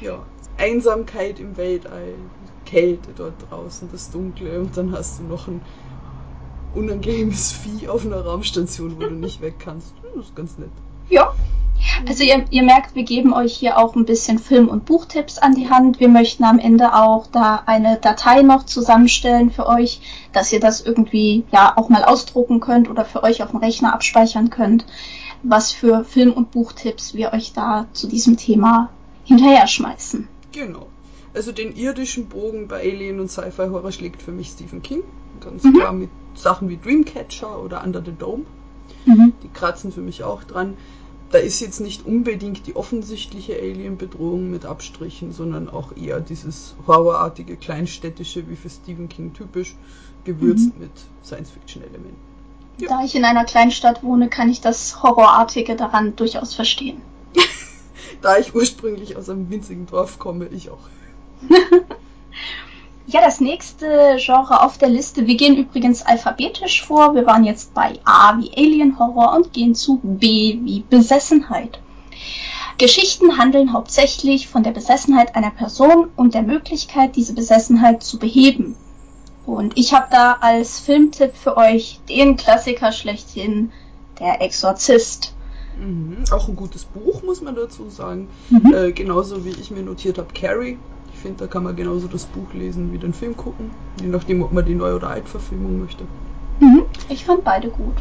Ja, 0.00 0.18
Einsamkeit 0.56 1.40
im 1.40 1.56
Weltall, 1.56 2.14
Kälte 2.64 3.10
dort 3.16 3.34
draußen, 3.50 3.88
das 3.92 4.10
Dunkle 4.10 4.60
und 4.60 4.76
dann 4.76 4.92
hast 4.92 5.18
du 5.18 5.24
noch 5.24 5.46
ein 5.48 5.60
unangenehmes 6.74 7.52
Vieh 7.52 7.88
auf 7.88 8.04
einer 8.04 8.20
Raumstation, 8.20 8.96
wo 8.96 9.00
du 9.00 9.10
nicht 9.10 9.40
weg 9.40 9.56
kannst. 9.58 9.92
Das 10.14 10.26
ist 10.26 10.36
ganz 10.36 10.58
nett. 10.58 10.70
Ja. 11.10 11.32
Also 12.08 12.22
ihr, 12.24 12.44
ihr 12.50 12.62
merkt, 12.62 12.94
wir 12.94 13.02
geben 13.04 13.32
euch 13.34 13.54
hier 13.54 13.78
auch 13.78 13.94
ein 13.94 14.04
bisschen 14.06 14.38
Film- 14.38 14.68
und 14.68 14.84
Buchtipps 14.86 15.38
an 15.38 15.54
die 15.54 15.68
Hand. 15.68 16.00
Wir 16.00 16.08
möchten 16.08 16.44
am 16.44 16.58
Ende 16.58 16.94
auch 16.94 17.26
da 17.26 17.62
eine 17.66 17.98
Datei 17.98 18.42
noch 18.42 18.64
zusammenstellen 18.64 19.50
für 19.50 19.66
euch, 19.66 20.00
dass 20.32 20.52
ihr 20.52 20.60
das 20.60 20.80
irgendwie 20.80 21.44
ja 21.52 21.74
auch 21.76 21.88
mal 21.90 22.02
ausdrucken 22.04 22.60
könnt 22.60 22.88
oder 22.90 23.04
für 23.04 23.22
euch 23.22 23.42
auf 23.42 23.50
dem 23.50 23.60
Rechner 23.60 23.92
abspeichern 23.92 24.50
könnt, 24.50 24.86
was 25.42 25.72
für 25.72 26.04
Film- 26.04 26.32
und 26.32 26.50
Buchtipps 26.50 27.14
wir 27.14 27.32
euch 27.32 27.52
da 27.52 27.86
zu 27.92 28.06
diesem 28.08 28.36
Thema 28.38 28.88
hinterher 29.24 29.66
schmeißen. 29.66 30.26
Genau. 30.52 30.86
Also 31.34 31.52
den 31.52 31.74
irdischen 31.76 32.28
Bogen 32.28 32.66
bei 32.68 32.80
Alien 32.80 33.20
und 33.20 33.30
Sci-Fi-Horror 33.30 33.92
schlägt 33.92 34.22
für 34.22 34.32
mich 34.32 34.48
Stephen 34.48 34.82
King. 34.82 35.02
Ganz 35.40 35.64
Mhm. 35.64 35.74
klar 35.74 35.92
mit 35.92 36.10
Sachen 36.34 36.68
wie 36.68 36.78
Dreamcatcher 36.78 37.60
oder 37.62 37.84
Under 37.84 38.02
the 38.04 38.12
Dome. 38.12 38.44
Mhm. 39.04 39.32
Die 39.42 39.48
kratzen 39.48 39.92
für 39.92 40.00
mich 40.00 40.24
auch 40.24 40.44
dran. 40.44 40.76
Da 41.30 41.38
ist 41.38 41.60
jetzt 41.60 41.80
nicht 41.80 42.06
unbedingt 42.06 42.66
die 42.66 42.76
offensichtliche 42.76 43.54
Alien-Bedrohung 43.54 44.50
mit 44.50 44.66
Abstrichen, 44.66 45.32
sondern 45.32 45.68
auch 45.68 45.96
eher 45.96 46.20
dieses 46.20 46.76
horrorartige, 46.86 47.56
kleinstädtische, 47.56 48.48
wie 48.48 48.56
für 48.56 48.70
Stephen 48.70 49.08
King 49.08 49.32
typisch, 49.32 49.74
gewürzt 50.24 50.78
mit 50.78 50.92
Science-Fiction-Elementen. 51.24 52.16
Ja. 52.78 52.88
Da 52.88 53.04
ich 53.04 53.14
in 53.14 53.24
einer 53.24 53.44
Kleinstadt 53.44 54.02
wohne, 54.02 54.28
kann 54.28 54.48
ich 54.48 54.60
das 54.60 55.02
Horrorartige 55.02 55.76
daran 55.76 56.16
durchaus 56.16 56.54
verstehen. 56.54 57.00
Da 58.22 58.38
ich 58.38 58.54
ursprünglich 58.54 59.18
aus 59.18 59.28
einem 59.28 59.50
winzigen 59.50 59.86
Dorf 59.86 60.18
komme, 60.18 60.46
ich 60.46 60.70
auch. 60.70 60.88
Ja, 63.06 63.20
das 63.20 63.40
nächste 63.40 64.16
Genre 64.18 64.62
auf 64.62 64.78
der 64.78 64.88
Liste. 64.88 65.26
Wir 65.26 65.36
gehen 65.36 65.56
übrigens 65.56 66.02
alphabetisch 66.02 66.82
vor. 66.82 67.14
Wir 67.14 67.26
waren 67.26 67.44
jetzt 67.44 67.74
bei 67.74 67.98
A 68.04 68.38
wie 68.38 68.50
Alien 68.56 68.98
Horror 68.98 69.34
und 69.34 69.52
gehen 69.52 69.74
zu 69.74 70.00
B 70.02 70.58
wie 70.62 70.84
Besessenheit. 70.88 71.80
Geschichten 72.78 73.38
handeln 73.38 73.72
hauptsächlich 73.72 74.48
von 74.48 74.62
der 74.62 74.72
Besessenheit 74.72 75.36
einer 75.36 75.50
Person 75.50 76.08
und 76.16 76.34
der 76.34 76.42
Möglichkeit, 76.42 77.14
diese 77.14 77.34
Besessenheit 77.34 78.02
zu 78.02 78.18
beheben. 78.18 78.74
Und 79.46 79.76
ich 79.76 79.92
habe 79.92 80.06
da 80.10 80.38
als 80.40 80.80
Filmtipp 80.80 81.36
für 81.36 81.56
euch 81.56 82.00
den 82.08 82.36
Klassiker 82.36 82.90
schlechthin, 82.92 83.70
Der 84.18 84.40
Exorzist. 84.40 85.34
Mhm. 85.78 86.24
Auch 86.30 86.48
ein 86.48 86.56
gutes 86.56 86.84
Buch, 86.84 87.22
muss 87.22 87.42
man 87.42 87.54
dazu 87.54 87.90
sagen. 87.90 88.28
Mhm. 88.48 88.72
Äh, 88.72 88.92
genauso 88.92 89.44
wie 89.44 89.50
ich 89.50 89.70
mir 89.70 89.82
notiert 89.82 90.18
habe, 90.18 90.32
Carrie. 90.32 90.78
Finde, 91.24 91.38
da 91.38 91.46
kann 91.46 91.64
man 91.64 91.74
genauso 91.74 92.06
das 92.06 92.26
Buch 92.26 92.52
lesen 92.52 92.92
wie 92.92 92.98
den 92.98 93.14
Film 93.14 93.34
gucken. 93.34 93.70
Je 93.98 94.08
nachdem, 94.08 94.42
ob 94.42 94.52
man 94.52 94.62
die 94.66 94.74
Neu- 94.74 94.94
oder 94.94 95.08
Altverfilmung 95.08 95.78
möchte. 95.78 96.04
Mhm. 96.60 96.82
Ich 97.08 97.24
fand 97.24 97.42
beide 97.44 97.70
gut. 97.70 97.94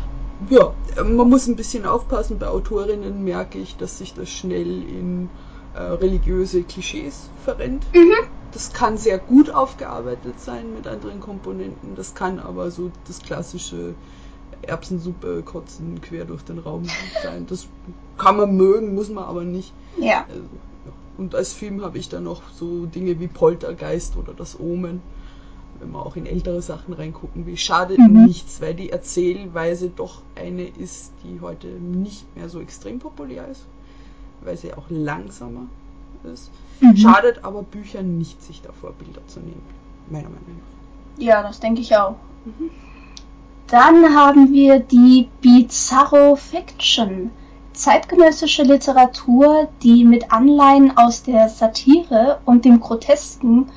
Ja, 0.50 0.74
man 1.02 1.30
muss 1.30 1.48
ein 1.48 1.56
bisschen 1.56 1.86
aufpassen. 1.86 2.38
Bei 2.38 2.50
Autorinnen 2.50 3.24
merke 3.24 3.60
ich, 3.60 3.78
dass 3.78 4.00
sich 4.00 4.14
das 4.14 4.28
schnell 4.30 4.84
in 4.90 5.30
äh, 5.74 5.80
religiöse 5.80 6.64
Klischees 6.64 7.30
verrennt. 7.46 7.86
Mhm. 7.94 8.28
Das 8.52 8.74
kann 8.74 8.98
sehr 8.98 9.20
gut 9.20 9.50
aufgearbeitet 9.52 10.42
sein 10.42 10.74
mit 10.76 10.86
anderen 10.86 11.22
Komponenten. 11.22 11.96
Das 11.96 12.16
kann 12.16 12.40
aber 12.40 12.72
so 12.72 12.92
das 13.08 13.22
klassische 13.22 13.94
Erbsensuppe 14.64 15.44
kotzen 15.44 16.02
quer 16.02 16.26
durch 16.26 16.44
den 16.44 16.60
Raum 16.60 16.84
sein. 17.24 17.46
Das 17.48 17.68
kann 18.18 18.36
man 18.36 18.58
mögen, 18.58 18.94
muss 18.96 19.08
man 19.08 19.24
aber 19.24 19.46
nicht. 19.46 19.74
Ja. 19.98 20.26
Also, 20.28 20.42
und 21.18 21.36
als 21.36 21.54
Film 21.54 21.84
habe 21.84 21.98
ich 21.98 22.10
dann 22.10 22.24
noch 22.24 22.42
so 22.54 22.86
Dinge 22.86 23.20
wie 23.20 23.28
Poltergeist 23.28 24.18
oder 24.18 24.34
das 24.34 24.60
Omen 24.60 25.02
wenn 25.84 25.92
wir 25.92 26.06
auch 26.06 26.16
in 26.16 26.26
ältere 26.26 26.62
Sachen 26.62 26.94
reingucken 26.94 27.46
will, 27.46 27.58
schadet 27.58 27.98
mhm. 28.00 28.26
nichts, 28.26 28.62
weil 28.62 28.74
die 28.74 28.90
Erzählweise 28.90 29.90
doch 29.90 30.22
eine 30.36 30.64
ist, 30.64 31.12
die 31.24 31.42
heute 31.42 31.68
nicht 31.68 32.36
mehr 32.36 32.50
so 32.50 32.60
extrem 32.62 33.00
populär 33.00 33.48
ist, 33.48 33.66
weil 34.42 34.58
sie 34.58 34.74
auch 34.74 34.86
langsamer 34.90 35.68
ist. 36.32 36.52
Mhm. 36.80 36.96
Schadet 36.96 37.44
aber 37.44 37.64
Büchern 37.64 38.18
nicht, 38.18 38.42
sich 38.42 38.62
da 38.62 38.72
Vorbilder 38.72 39.22
zu 39.28 39.40
nehmen, 39.40 39.62
meiner 40.10 40.30
Meinung 40.30 40.44
nach. 40.48 41.24
Ja, 41.24 41.44
das 41.44 41.60
denke 41.60 41.82
ich 41.82 41.96
auch. 41.96 42.16
Mhm. 42.46 42.70
Dann 43.68 44.16
haben 44.16 44.54
wir 44.54 44.80
die 44.80 45.30
Bizarro 45.42 46.36
Fiction. 46.36 47.32
Zeitgenössische 47.74 48.64
Literatur, 48.64 49.70
die 49.82 50.06
mit 50.06 50.32
Anleihen 50.32 50.98
aus 50.98 51.24
der 51.24 51.50
Satire 51.50 52.40
und 52.46 52.66
dem 52.66 52.80
Grotesken 52.80 53.72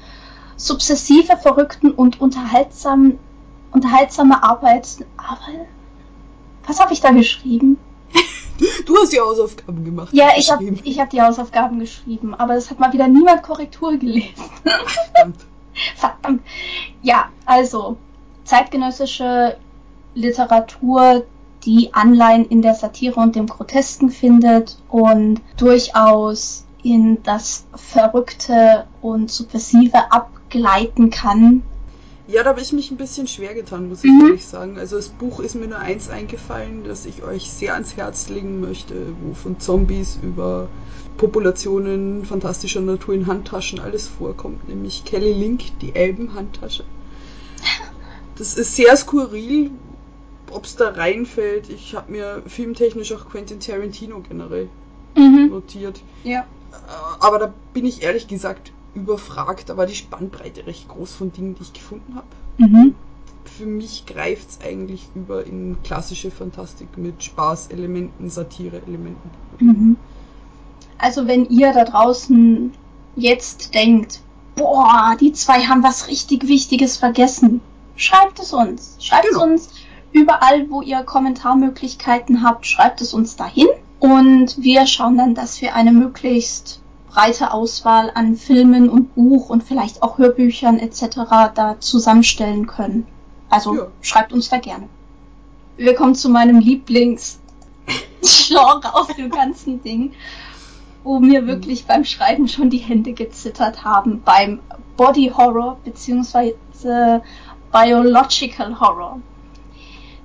subzessive, 0.57 1.37
verrückten 1.37 1.91
und 1.91 2.21
unterhaltsamen, 2.21 3.19
unterhaltsame 3.73 4.43
Arbeit. 4.43 4.87
Arbeit? 5.17 5.67
Was 6.67 6.81
habe 6.81 6.93
ich 6.93 7.01
da 7.01 7.11
geschrieben? 7.11 7.79
Du 8.87 8.97
hast 8.97 9.13
die 9.13 9.21
Hausaufgaben 9.21 9.85
gemacht. 9.85 10.09
Ja, 10.13 10.31
ich 10.37 10.51
habe 10.51 10.65
ich 10.65 10.99
hab 10.99 11.11
die 11.11 11.21
Hausaufgaben 11.21 11.79
geschrieben, 11.79 12.35
aber 12.35 12.55
es 12.55 12.71
hat 12.71 12.81
mal 12.81 12.93
wieder 12.93 13.07
niemand 13.07 13.43
Korrektur 13.43 13.97
gelesen. 13.97 14.45
Verdammt. 14.63 15.45
Verdammt. 15.97 16.43
Ja, 17.03 17.29
also 17.45 17.99
zeitgenössische 18.45 19.59
Literatur, 20.15 21.27
die 21.67 21.93
Anleihen 21.93 22.47
in 22.47 22.63
der 22.63 22.75
Satire 22.75 23.21
und 23.21 23.37
dem 23.37 23.47
Grotesken 23.47 24.11
findet 24.11 24.79
und 24.89 25.41
durchaus 25.57 26.65
in 26.83 27.23
das 27.25 27.67
Verrückte 27.75 28.87
und 29.03 29.31
Subversive 29.31 30.13
ab 30.13 30.31
gleiten 30.49 31.11
kann. 31.11 31.63
Ja, 32.29 32.43
da 32.43 32.51
habe 32.51 32.61
ich 32.61 32.73
mich 32.73 32.91
ein 32.91 32.97
bisschen 32.97 33.27
schwer 33.27 33.55
getan, 33.55 33.89
muss 33.89 34.03
ich 34.03 34.11
mhm. 34.11 34.27
ehrlich 34.27 34.47
sagen. 34.47 34.79
Also 34.79 34.97
das 34.97 35.09
Buch 35.09 35.41
ist 35.41 35.55
mir 35.55 35.69
nur 35.69 35.79
eins 35.79 36.09
eingefallen, 36.09 36.85
das 36.85 37.07
ich 37.07 37.23
euch 37.23 37.51
sehr 37.51 37.75
ans 37.75 37.97
Herz 37.97 38.29
legen 38.29 38.61
möchte, 38.61 38.95
wo 39.23 39.35
von 39.35 39.61
Zombies 39.61 40.19
über 40.23 40.69
Populationen 41.19 42.25
fantastischer 42.25 42.81
Natur 42.81 43.15
in 43.15 43.27
Handtaschen 43.27 43.81
alles 43.81 44.07
vorkommt, 44.07 44.69
nämlich 44.69 45.05
Kelly 45.05 45.33
Link, 45.33 45.79
die 45.81 45.95
Elbenhandtasche. 45.95 46.85
Das 48.37 48.55
ist 48.55 48.77
sehr 48.77 48.95
skurril, 48.97 49.71
ob 50.51 50.65
es 50.65 50.77
da 50.77 50.91
reinfällt. 50.91 51.71
Ich 51.71 51.95
habe 51.95 52.13
mir 52.13 52.43
filmtechnisch 52.47 53.13
auch 53.13 53.29
Quentin 53.29 53.61
Tarantino 53.61 54.21
generell 54.21 54.69
mhm. 55.17 55.49
notiert. 55.51 56.01
Ja. 56.25 56.47
Aber 57.21 57.39
da 57.39 57.55
bin 57.73 57.85
ich 57.85 58.03
ehrlich 58.03 58.29
gesagt 58.29 58.73
überfragt, 58.95 59.71
aber 59.71 59.87
die 59.87 59.95
Spannbreite 59.95 60.67
recht 60.67 60.89
groß 60.89 61.15
von 61.15 61.33
Dingen, 61.33 61.55
die 61.55 61.63
ich 61.63 61.73
gefunden 61.73 62.15
habe. 62.15 62.27
Mhm. 62.59 62.95
Für 63.45 63.67
mich 63.67 64.07
greift 64.07 64.49
es 64.51 64.61
eigentlich 64.67 65.09
über 65.15 65.47
in 65.47 65.77
klassische 65.83 66.31
Fantastik 66.31 66.97
mit 66.99 67.23
Spaßelementen, 67.23 68.29
Satire-Elementen. 68.29 69.31
Mhm. 69.61 69.97
Also 70.99 71.27
wenn 71.27 71.49
ihr 71.49 71.73
da 71.73 71.85
draußen 71.85 72.73
jetzt 73.17 73.75
denkt, 73.75 74.21
boah, 74.57 75.17
die 75.21 75.33
zwei 75.33 75.61
haben 75.65 75.83
was 75.83 76.09
richtig 76.09 76.49
Wichtiges 76.49 76.97
vergessen, 76.97 77.61
schreibt 77.97 78.39
es 78.41 78.53
uns. 78.53 78.97
Schreibt 78.99 79.29
genau. 79.29 79.45
es 79.45 79.51
uns 79.51 79.69
überall, 80.17 80.71
wo 80.71 80.83
ihr 80.83 81.03
Kommentarmöglichkeiten 81.03 82.43
habt, 82.43 82.67
schreibt 82.67 83.01
es 83.01 83.13
uns 83.13 83.37
dahin. 83.37 83.69
Und 84.01 84.63
wir 84.63 84.87
schauen 84.87 85.17
dann, 85.17 85.35
dass 85.35 85.61
wir 85.61 85.75
eine 85.75 85.93
möglichst 85.93 86.81
breite 87.09 87.53
Auswahl 87.53 88.11
an 88.15 88.37
Filmen 88.37 88.89
und 88.89 89.15
Buch 89.15 89.49
und 89.49 89.63
vielleicht 89.63 90.03
auch 90.03 90.19
Hörbüchern 90.19 90.79
etc. 90.79 91.17
da 91.55 91.77
zusammenstellen 91.81 92.67
können. 92.67 93.07
Also 93.49 93.75
ja. 93.75 93.87
schreibt 94.01 94.33
uns 94.33 94.49
da 94.49 94.59
gerne. 94.59 94.89
Wir 95.77 95.95
kommen 95.95 96.15
zu 96.15 96.29
meinem 96.29 96.59
Lieblingsgenre 96.59 97.39
aus 98.95 99.09
dem 99.17 99.31
ganzen 99.31 99.83
Ding, 99.83 100.13
wo 101.05 101.21
mir 101.21 101.47
wirklich 101.47 101.87
beim 101.87 102.05
Schreiben 102.05 102.49
schon 102.49 102.71
die 102.71 102.79
Hände 102.79 103.13
gezittert 103.13 103.85
haben, 103.85 104.23
beim 104.25 104.61
Body 104.97 105.33
Horror 105.35 105.79
bzw. 105.85 106.55
Biological 107.73 108.81
Horror. 108.81 109.21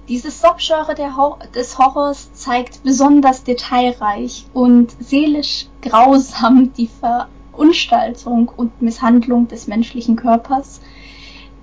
Dieses 0.08 0.42
Subgenre 0.42 1.16
Hor 1.16 1.40
des 1.54 1.78
Horrors 1.78 2.34
zeigt 2.34 2.84
besonders 2.84 3.44
detailreich 3.44 4.46
und 4.54 4.96
seelisch 5.00 5.68
grausam 5.82 6.74
die 6.74 6.90
Verunstaltung 6.90 8.50
und 8.50 8.82
Misshandlung 8.82 9.48
des 9.48 9.68
menschlichen 9.68 10.16
Körpers. 10.16 10.82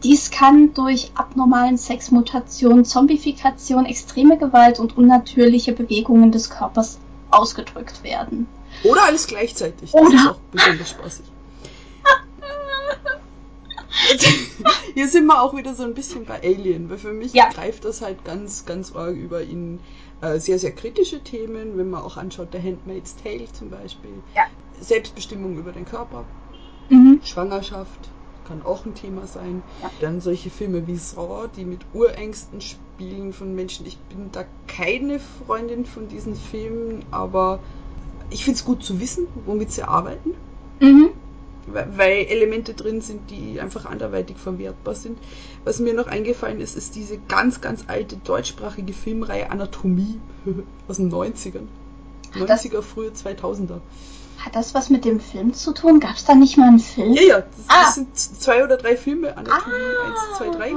Dies 0.05 0.31
kann 0.31 0.73
durch 0.75 1.11
abnormalen 1.15 1.77
Sexmutation, 1.77 2.85
Zombifikation, 2.85 3.85
extreme 3.85 4.39
Gewalt 4.39 4.79
und 4.79 4.97
unnatürliche 4.97 5.73
Bewegungen 5.73 6.31
des 6.31 6.49
Körpers 6.49 7.01
ausgedrückt 7.31 8.05
werden. 8.05 8.47
Oder 8.85 9.05
alles 9.05 9.27
gleichzeitig. 9.27 9.91
Das 9.91 10.01
Oder 10.01 10.15
ist 10.15 10.29
auch 10.29 10.39
besonders 10.53 10.91
spaßig. 10.91 11.25
Hier 14.95 15.09
sind 15.09 15.27
wir 15.27 15.43
auch 15.43 15.57
wieder 15.57 15.75
so 15.75 15.85
ein 15.85 15.95
bisschen 15.95 16.25
bei 16.25 16.43
Alien, 16.43 16.91
weil 16.91 16.99
für 16.99 17.13
mich 17.13 17.33
ja. 17.33 17.49
greift 17.51 17.85
das 17.85 18.03
halt 18.03 18.25
ganz, 18.25 18.65
ganz 18.67 18.95
arg 18.95 19.17
über 19.17 19.43
in 19.43 19.81
äh, 20.21 20.39
sehr, 20.39 20.59
sehr 20.59 20.73
kritische 20.73 21.23
Themen, 21.23 21.77
wenn 21.77 21.91
man 21.91 22.03
auch 22.03 22.17
anschaut, 22.17 22.49
The 22.53 22.59
Handmaid's 22.59 23.17
Tale 23.17 23.47
zum 23.53 23.71
Beispiel. 23.71 24.11
Ja. 24.35 24.43
Selbstbestimmung 24.81 25.57
über 25.57 25.73
den 25.73 25.85
Körper, 25.85 26.25
mhm. 26.89 27.21
Schwangerschaft 27.25 28.11
kann 28.47 28.63
auch 28.63 28.87
ein 28.87 28.95
Thema 28.95 29.27
sein. 29.27 29.63
Ja. 29.83 29.91
Dann 30.01 30.23
solche 30.23 30.49
Filme 30.49 30.87
wie 30.87 30.97
Saw, 30.97 31.49
die 31.55 31.67
mit 31.67 31.81
Urängsten 31.93 32.63
spielen 32.63 33.35
von 33.35 33.55
Menschen. 33.55 33.85
Ich 33.85 33.99
bin 33.99 34.31
da 34.33 34.45
keine 34.67 35.21
Freundin 35.21 35.85
von 35.85 36.09
diesen 36.09 36.35
Filmen, 36.35 37.05
aber 37.11 37.61
ich 38.31 38.45
finde 38.45 38.59
es 38.59 38.65
gut 38.65 38.83
zu 38.83 39.01
wissen, 39.01 39.27
womit 39.45 39.73
sie 39.73 39.83
arbeiten. 39.83 40.31
Mhm 40.81 41.11
weil 41.73 42.27
Elemente 42.27 42.75
drin 42.75 43.01
sind, 43.01 43.31
die 43.31 43.61
einfach 43.61 43.87
anderweitig 43.87 44.37
verwertbar 44.37 44.95
sind. 44.95 45.19
Was 45.65 45.79
mir 45.79 45.95
noch 45.95 46.07
eingefallen 46.07 46.61
ist, 46.61 46.77
ist 46.77 46.95
diese 46.95 47.19
ganz, 47.19 47.61
ganz 47.61 47.85
alte 47.87 48.17
deutschsprachige 48.17 48.93
Filmreihe 48.93 49.51
Anatomie 49.51 50.21
aus 50.89 50.97
den 50.97 51.13
90ern. 51.13 51.67
90er, 52.35 52.83
frühe 52.83 53.11
2000er. 53.11 53.81
Hat 54.39 54.55
das 54.55 54.75
was 54.75 54.89
mit 54.89 55.05
dem 55.05 55.21
Film 55.21 55.53
zu 55.53 55.73
tun? 55.73 55.99
Gab 55.99 56.17
es 56.17 56.25
da 56.25 56.35
nicht 56.35 56.57
mal 56.57 56.69
einen 56.69 56.79
Film? 56.79 57.13
Ja, 57.13 57.23
ja, 57.23 57.37
das, 57.41 57.65
ah. 57.69 57.83
das 57.85 57.95
sind 57.97 58.17
zwei 58.17 58.63
oder 58.63 58.77
drei 58.77 58.97
Filme, 58.97 59.37
Anatomie 59.37 59.75
ah. 59.75 60.29
1, 60.33 60.39
2, 60.39 60.51
3. 60.51 60.73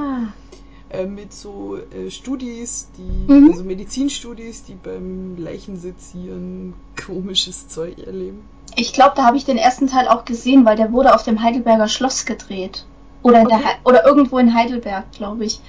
Äh, 0.92 1.06
mit 1.06 1.32
so 1.32 1.76
äh, 1.76 2.10
Studis, 2.10 2.88
die, 2.98 3.32
mhm. 3.32 3.50
also 3.50 3.64
Medizinstudis, 3.64 4.64
die 4.64 4.74
beim 4.74 5.38
Leichensezieren 5.38 6.74
komisches 7.02 7.66
Zeug 7.68 7.98
erleben. 7.98 8.46
Ich 8.76 8.92
glaube, 8.92 9.14
da 9.16 9.24
habe 9.24 9.38
ich 9.38 9.46
den 9.46 9.56
ersten 9.56 9.86
Teil 9.86 10.06
auch 10.06 10.26
gesehen, 10.26 10.66
weil 10.66 10.76
der 10.76 10.92
wurde 10.92 11.14
auf 11.14 11.22
dem 11.22 11.42
Heidelberger 11.42 11.88
Schloss 11.88 12.26
gedreht. 12.26 12.84
Oder, 13.22 13.40
okay. 13.40 13.58
der, 13.58 13.60
oder 13.84 14.04
irgendwo 14.04 14.36
in 14.36 14.52
Heidelberg, 14.52 15.10
glaube 15.12 15.46
ich. 15.46 15.60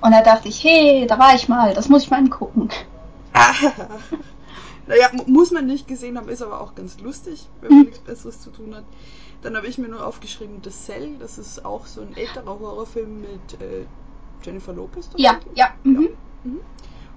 Und 0.00 0.12
da 0.12 0.22
dachte 0.22 0.48
ich, 0.48 0.62
hey, 0.62 1.06
da 1.08 1.18
war 1.18 1.34
ich 1.34 1.48
mal, 1.48 1.74
das 1.74 1.88
muss 1.88 2.04
ich 2.04 2.10
mal 2.10 2.18
angucken. 2.18 2.68
Ah. 3.32 3.52
naja, 4.86 5.10
muss 5.26 5.50
man 5.50 5.66
nicht 5.66 5.88
gesehen 5.88 6.16
haben, 6.16 6.28
ist 6.28 6.42
aber 6.42 6.60
auch 6.60 6.76
ganz 6.76 7.00
lustig, 7.00 7.48
wenn 7.60 7.70
man 7.70 7.78
mhm. 7.78 7.84
nichts 7.86 7.98
Besseres 7.98 8.40
zu 8.40 8.50
tun 8.50 8.76
hat. 8.76 8.84
Dann 9.42 9.56
habe 9.56 9.66
ich 9.66 9.78
mir 9.78 9.88
nur 9.88 10.06
aufgeschrieben 10.06 10.60
The 10.62 10.70
Cell, 10.70 11.16
das 11.18 11.38
ist 11.38 11.64
auch 11.64 11.86
so 11.86 12.00
ein 12.00 12.16
älterer 12.16 12.60
Horrorfilm 12.60 13.22
mit 13.22 13.60
äh, 13.60 13.86
Jennifer 14.42 14.72
Lopez. 14.72 15.10
Ja, 15.16 15.40
ja. 15.54 15.68
Mhm. 15.82 16.02
ja. 16.02 16.08
Mhm. 16.44 16.60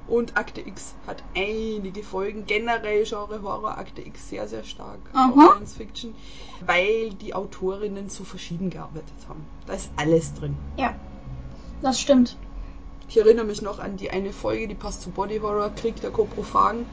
Und 0.08 0.36
Akte 0.36 0.60
X 0.60 0.96
hat 1.08 1.24
einige 1.36 2.04
Folgen. 2.04 2.46
Generell 2.46 3.06
Genre 3.06 3.42
Horror, 3.42 3.78
Akte 3.78 4.02
X 4.02 4.30
sehr, 4.30 4.48
sehr 4.48 4.64
stark. 4.64 5.00
Aha. 5.14 5.30
Auch 5.30 5.54
Science 5.54 5.76
Fiction. 5.76 6.16
Weil 6.66 7.14
die 7.14 7.34
Autorinnen 7.34 8.10
so 8.10 8.26
verschieden 8.26 8.70
gearbeitet 8.70 9.14
haben. 9.30 9.46
Da 9.68 9.74
ist 9.74 9.90
alles 9.96 10.34
drin. 10.34 10.58
Ja, 10.76 10.96
das 11.82 12.02
stimmt. 12.02 12.36
Ich 13.12 13.18
erinnere 13.18 13.44
mich 13.44 13.62
noch 13.62 13.80
an 13.80 13.98
die 13.98 14.10
eine 14.10 14.32
Folge, 14.32 14.70
die 14.70 14.74
passt 14.74 15.02
zu 15.02 15.10
Body 15.10 15.40
Horror, 15.40 15.72
Krieg 15.76 16.00
der 16.00 16.12
Koprophagen, 16.12 16.86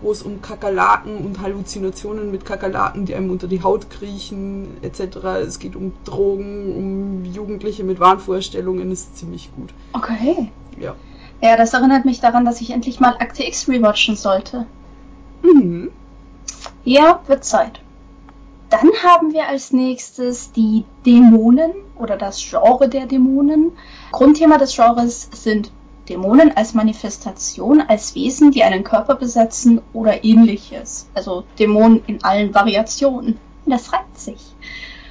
wo 0.00 0.12
es 0.12 0.22
um 0.22 0.40
Kakerlaken 0.40 1.16
und 1.16 1.40
Halluzinationen 1.40 2.30
mit 2.30 2.44
Kakerlaken, 2.44 3.06
die 3.06 3.14
einem 3.16 3.28
unter 3.28 3.48
die 3.48 3.60
Haut 3.60 3.90
kriechen, 3.90 4.76
etc. 4.82 5.16
Es 5.44 5.58
geht 5.58 5.74
um 5.74 5.92
Drogen, 6.04 6.76
um 6.76 7.24
Jugendliche 7.24 7.82
mit 7.82 7.98
Wahnvorstellungen, 7.98 8.92
ist 8.92 9.18
ziemlich 9.18 9.50
gut. 9.56 9.70
Okay. 9.94 10.52
Ja. 10.78 10.94
Ja, 11.40 11.56
das 11.56 11.74
erinnert 11.74 12.04
mich 12.04 12.20
daran, 12.20 12.44
dass 12.44 12.60
ich 12.60 12.70
endlich 12.70 13.00
mal 13.00 13.16
Akte 13.18 13.42
X 13.42 13.66
rewatchen 13.66 14.14
sollte. 14.14 14.66
Mhm. 15.42 15.90
Ja, 16.84 17.20
wird 17.26 17.44
Zeit. 17.44 17.80
Dann 18.70 18.92
haben 19.02 19.32
wir 19.32 19.48
als 19.48 19.72
nächstes 19.72 20.52
die 20.52 20.84
Dämonen 21.04 21.72
oder 21.98 22.16
das 22.16 22.42
Genre 22.42 22.88
der 22.88 23.06
Dämonen. 23.06 23.72
Grundthema 24.12 24.58
des 24.58 24.74
Genres 24.74 25.28
sind 25.32 25.70
Dämonen 26.08 26.54
als 26.56 26.74
Manifestation, 26.74 27.80
als 27.80 28.14
Wesen, 28.14 28.50
die 28.50 28.62
einen 28.62 28.84
Körper 28.84 29.14
besetzen 29.14 29.80
oder 29.92 30.24
ähnliches. 30.24 31.08
Also 31.14 31.44
Dämonen 31.58 32.02
in 32.06 32.22
allen 32.22 32.54
Variationen. 32.54 33.38
Das 33.66 33.92
reimt 33.92 34.18
sich. 34.18 34.40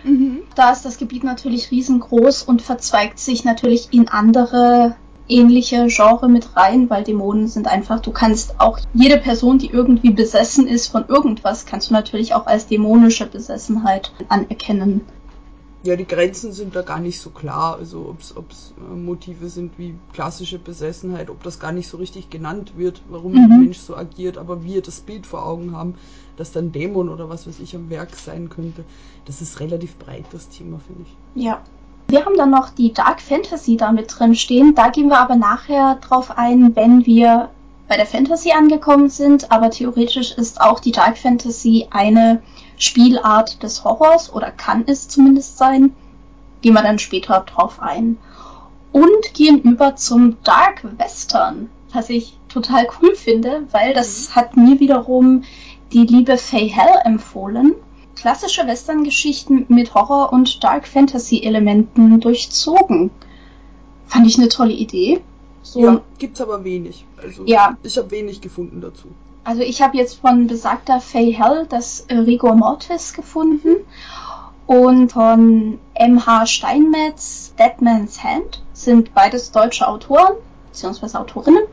Mhm. 0.03 0.43
Da 0.55 0.71
ist 0.71 0.85
das 0.85 0.97
Gebiet 0.97 1.23
natürlich 1.23 1.71
riesengroß 1.71 2.43
und 2.43 2.61
verzweigt 2.61 3.17
sich 3.19 3.43
natürlich 3.43 3.87
in 3.91 4.09
andere 4.09 4.95
ähnliche 5.27 5.87
Genre 5.87 6.27
mit 6.27 6.55
rein, 6.55 6.89
weil 6.89 7.03
Dämonen 7.03 7.47
sind 7.47 7.67
einfach, 7.67 8.01
du 8.01 8.11
kannst 8.11 8.59
auch 8.59 8.79
jede 8.93 9.17
Person, 9.17 9.57
die 9.57 9.69
irgendwie 9.69 10.11
besessen 10.11 10.67
ist 10.67 10.87
von 10.87 11.05
irgendwas, 11.07 11.65
kannst 11.65 11.89
du 11.89 11.93
natürlich 11.93 12.33
auch 12.33 12.45
als 12.45 12.67
dämonische 12.67 13.25
Besessenheit 13.25 14.11
anerkennen. 14.27 15.01
Ja, 15.83 15.97
die 15.97 16.07
Grenzen 16.07 16.53
sind 16.53 16.75
da 16.75 16.81
gar 16.81 16.99
nicht 16.99 17.19
so 17.19 17.29
klar. 17.29 17.75
Also 17.77 18.15
ob 18.35 18.51
es 18.51 18.73
äh, 18.77 18.95
Motive 18.95 19.49
sind 19.49 19.77
wie 19.77 19.95
klassische 20.13 20.57
Besessenheit, 20.57 21.29
ob 21.29 21.43
das 21.43 21.59
gar 21.59 21.73
nicht 21.73 21.89
so 21.89 21.97
richtig 21.97 22.29
genannt 22.29 22.73
wird, 22.77 23.01
warum 23.09 23.33
Mhm. 23.33 23.51
ein 23.51 23.59
Mensch 23.59 23.79
so 23.79 23.95
agiert, 23.95 24.37
aber 24.37 24.63
wir 24.63 24.81
das 24.81 25.01
Bild 25.01 25.27
vor 25.27 25.45
Augen 25.45 25.75
haben, 25.75 25.95
dass 26.37 26.51
dann 26.53 26.71
Dämon 26.71 27.09
oder 27.09 27.29
was 27.29 27.47
weiß 27.47 27.59
ich 27.59 27.75
am 27.75 27.89
Werk 27.89 28.15
sein 28.15 28.49
könnte. 28.49 28.85
Das 29.25 29.41
ist 29.41 29.59
relativ 29.59 29.97
breit, 29.97 30.25
das 30.31 30.47
Thema, 30.49 30.79
finde 30.87 31.03
ich. 31.03 31.43
Ja. 31.43 31.61
Wir 32.09 32.25
haben 32.25 32.37
dann 32.37 32.51
noch 32.51 32.69
die 32.69 32.93
Dark 32.93 33.21
Fantasy 33.21 33.75
da 33.75 33.91
mit 33.91 34.13
drin 34.19 34.35
stehen. 34.35 34.75
Da 34.75 34.89
gehen 34.89 35.07
wir 35.07 35.19
aber 35.19 35.35
nachher 35.35 35.95
drauf 35.95 36.37
ein, 36.37 36.75
wenn 36.75 37.05
wir 37.05 37.49
bei 37.87 37.95
der 37.97 38.05
Fantasy 38.05 38.51
angekommen 38.51 39.09
sind. 39.09 39.51
Aber 39.51 39.69
theoretisch 39.71 40.31
ist 40.33 40.61
auch 40.61 40.79
die 40.79 40.91
Dark 40.91 41.17
Fantasy 41.17 41.87
eine 41.91 42.41
Spielart 42.77 43.61
des 43.63 43.83
Horrors 43.83 44.31
oder 44.33 44.51
kann 44.51 44.83
es 44.87 45.07
zumindest 45.07 45.57
sein. 45.57 45.93
Gehen 46.61 46.73
wir 46.73 46.81
dann 46.83 46.99
später 46.99 47.41
drauf 47.41 47.79
ein. 47.81 48.17
Und 48.91 49.33
gehen 49.33 49.61
über 49.61 49.95
zum 49.95 50.37
Dark 50.43 50.83
Western, 50.97 51.69
was 51.91 52.09
ich 52.09 52.37
total 52.49 52.87
cool 53.01 53.15
finde, 53.15 53.67
weil 53.71 53.93
das 53.93 54.35
hat 54.35 54.55
mir 54.55 54.79
wiederum 54.79 55.43
die 55.91 56.05
liebe 56.05 56.37
Faye 56.37 56.67
Hell 56.67 57.01
empfohlen 57.05 57.73
klassische 58.15 58.65
Western-Geschichten 58.67 59.65
mit 59.67 59.95
Horror- 59.95 60.31
und 60.31 60.63
Dark-Fantasy-Elementen 60.63 62.21
durchzogen. 62.21 63.11
Fand 64.07 64.27
ich 64.27 64.37
eine 64.37 64.47
tolle 64.49 64.71
Idee. 64.71 65.21
So, 65.61 65.81
Ja, 65.81 66.01
gibt's 66.19 66.39
aber 66.39 66.63
wenig. 66.63 67.05
Also 67.21 67.43
Ja. 67.45 67.75
ich 67.83 67.97
habe 67.97 68.11
wenig 68.11 68.39
gefunden 68.39 68.79
dazu. 68.81 69.09
Also 69.43 69.61
ich 69.61 69.81
habe 69.81 69.97
jetzt 69.97 70.21
von 70.21 70.47
besagter 70.47 70.99
Faye 70.99 71.31
Hell 71.31 71.65
das 71.69 72.01
äh, 72.07 72.17
Rigor 72.17 72.55
Mortis 72.55 73.13
gefunden 73.13 73.75
und 74.67 75.11
von 75.11 75.79
M.H. 75.95 76.45
Steinmetz 76.45 77.53
Deadman's 77.59 78.23
Hand 78.23 78.63
sind 78.71 79.13
beides 79.13 79.51
deutsche 79.51 79.87
Autoren 79.87 80.33
bzw. 80.71 81.17
Autorinnen 81.17 81.63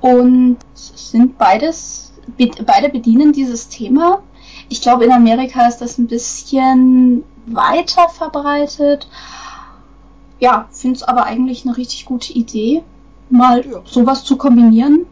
und 0.00 0.56
sind 0.74 1.36
beides 1.36 2.12
be 2.38 2.50
beide 2.64 2.88
bedienen 2.88 3.32
dieses 3.32 3.68
Thema. 3.68 4.22
Ich 4.70 4.80
glaube 4.80 5.04
in 5.04 5.12
Amerika 5.12 5.66
ist 5.68 5.78
das 5.78 5.98
ein 5.98 6.06
bisschen 6.06 7.22
weiter 7.46 8.08
verbreitet. 8.08 9.08
Ja, 10.40 10.68
finde 10.72 10.96
es 10.96 11.02
aber 11.02 11.24
eigentlich 11.24 11.66
eine 11.66 11.76
richtig 11.76 12.06
gute 12.06 12.32
Idee, 12.32 12.82
mal 13.28 13.64
Ja. 13.66 13.82
sowas 13.84 14.24
zu 14.24 14.36
kombinieren. 14.36 15.06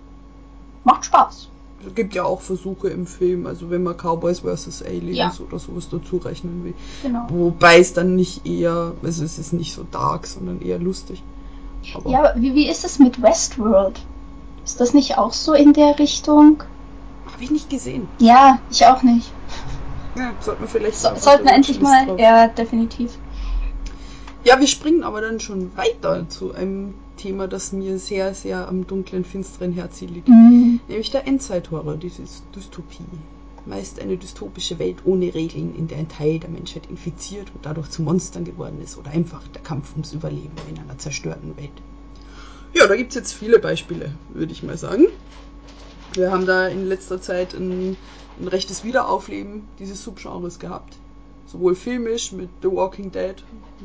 Macht 0.85 1.05
Spaß. 1.05 1.49
Es 1.87 1.95
gibt 1.95 2.15
ja 2.15 2.25
auch 2.25 2.41
Versuche 2.41 2.89
im 2.89 3.07
Film, 3.07 3.47
also 3.47 3.71
wenn 3.71 3.83
man 3.83 3.97
Cowboys 3.97 4.41
vs. 4.41 4.83
Aliens 4.83 5.17
Ja. 5.19 5.33
oder 5.47 5.59
sowas 5.59 5.89
dazu 5.91 6.19
rechnen 6.19 6.65
will. 6.65 6.75
Genau. 7.03 7.27
Wobei 7.29 7.79
es 7.81 7.93
dann 7.93 8.15
nicht 8.17 8.47
eher, 8.47 8.93
also 9.03 9.25
es 9.25 9.39
ist 9.39 9.53
nicht 9.53 9.73
so 9.75 9.85
dark, 9.91 10.27
sondern 10.27 10.61
eher 10.63 10.79
lustig. 10.79 11.23
Aber 11.95 12.09
Ja, 12.11 12.33
wie, 12.37 12.55
wie 12.55 12.69
ist 12.69 12.85
es 12.85 12.99
mit 12.99 13.21
Westworld? 13.21 14.01
Ist 14.65 14.81
das 14.81 14.95
nicht 14.95 15.19
auch 15.19 15.33
so 15.33 15.53
in 15.55 15.73
der 15.73 15.99
Richtung? 15.99 16.63
habe 17.33 17.43
ich 17.45 17.51
nicht 17.51 17.71
gesehen. 17.71 18.07
Ja, 18.19 18.59
ich 18.71 18.85
auch 18.87 19.03
nicht. 19.03 19.33
Ja, 20.17 20.33
sollten 20.41 20.63
wir 20.63 20.69
vielleicht 20.69 20.97
So, 20.99 21.09
sollten 21.17 21.47
wir 21.47 21.53
endlich 21.53 21.81
mal. 21.81 22.07
drauf. 22.07 22.19
Ja, 22.21 22.47
definitiv. 22.47 23.17
Ja, 24.45 24.59
wir 24.61 24.67
springen 24.67 25.03
aber 25.03 25.21
dann 25.21 25.41
schon 25.41 25.71
weiter 25.77 26.29
zu 26.29 26.53
einem 26.55 26.95
Thema, 27.23 27.47
das 27.47 27.73
mir 27.73 27.99
sehr, 27.99 28.35
sehr 28.35 28.67
am 28.67 28.87
dunklen, 28.87 29.25
finsteren 29.25 29.73
Herzen 29.73 30.09
liegt. 30.09 30.29
Mhm. 30.29 30.81
Nämlich 30.89 31.11
der 31.13 31.27
Endzeit-Horror, 31.27 31.97
diese 31.97 32.23
Dystopie. 32.55 33.05
Meist 33.65 34.01
eine 34.01 34.17
dystopische 34.17 34.81
Welt 34.81 34.97
ohne 35.05 35.33
Regeln, 35.33 35.73
in 35.77 35.87
der 35.87 35.99
ein 35.99 36.09
Teil 36.09 36.41
der 36.41 36.51
Menschheit 36.51 36.91
infiziert 36.91 37.53
und 37.55 37.65
dadurch 37.65 37.91
zu 37.91 38.03
Monstern 38.03 38.45
geworden 38.45 38.81
ist 38.83 38.99
oder 38.99 39.13
einfach 39.13 39.47
der 39.49 39.63
Kampf 39.63 39.93
ums 39.93 40.13
Überleben 40.13 40.51
in 40.69 40.81
einer 40.81 40.99
zerstörten 40.99 41.57
Welt. 41.57 41.71
Ja, 42.75 42.89
da 42.89 42.97
gibt's 42.97 43.15
jetzt 43.15 43.33
viele 43.33 43.61
Beispiele, 43.61 44.11
würde 44.35 44.53
ich 44.53 44.65
mal 44.65 44.77
sagen. 44.77 45.07
Wir 46.15 46.33
haben 46.33 46.45
da 46.45 46.67
in 46.67 46.87
letzter 46.89 47.23
Zeit 47.23 47.55
ein, 47.55 47.97
ein 48.41 48.49
rechtes 48.49 48.83
Wiederaufleben 48.83 49.63
dieses 49.79 50.03
Subgenres 50.03 50.59
gehabt. 50.59 50.99
Sowohl 51.47 51.77
filmisch 51.77 52.33
mit 52.33 52.49
The 52.63 52.69
Walking 52.69 53.13
Dead, 53.13 53.37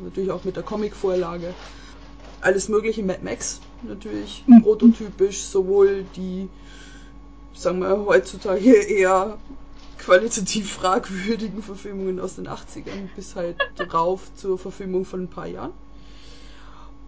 natürlich 0.02 0.32
auch 0.32 0.42
mit 0.42 0.56
der 0.56 0.64
Comicvorlage. 0.64 1.54
Alles 2.40 2.68
mögliche, 2.68 3.02
Mad 3.02 3.20
Max 3.22 3.60
natürlich, 3.82 4.44
Mhm. 4.46 4.62
prototypisch, 4.62 5.42
sowohl 5.42 6.04
die, 6.16 6.48
sagen 7.54 7.80
wir 7.80 8.04
heutzutage 8.06 8.72
eher 8.74 9.38
qualitativ 9.98 10.72
fragwürdigen 10.72 11.62
Verfilmungen 11.62 12.20
aus 12.20 12.36
den 12.36 12.46
80ern 12.48 13.08
bis 13.16 13.34
halt 13.36 13.56
rauf 13.92 14.30
zur 14.36 14.58
Verfilmung 14.58 15.04
von 15.04 15.22
ein 15.24 15.28
paar 15.28 15.46
Jahren. 15.48 15.72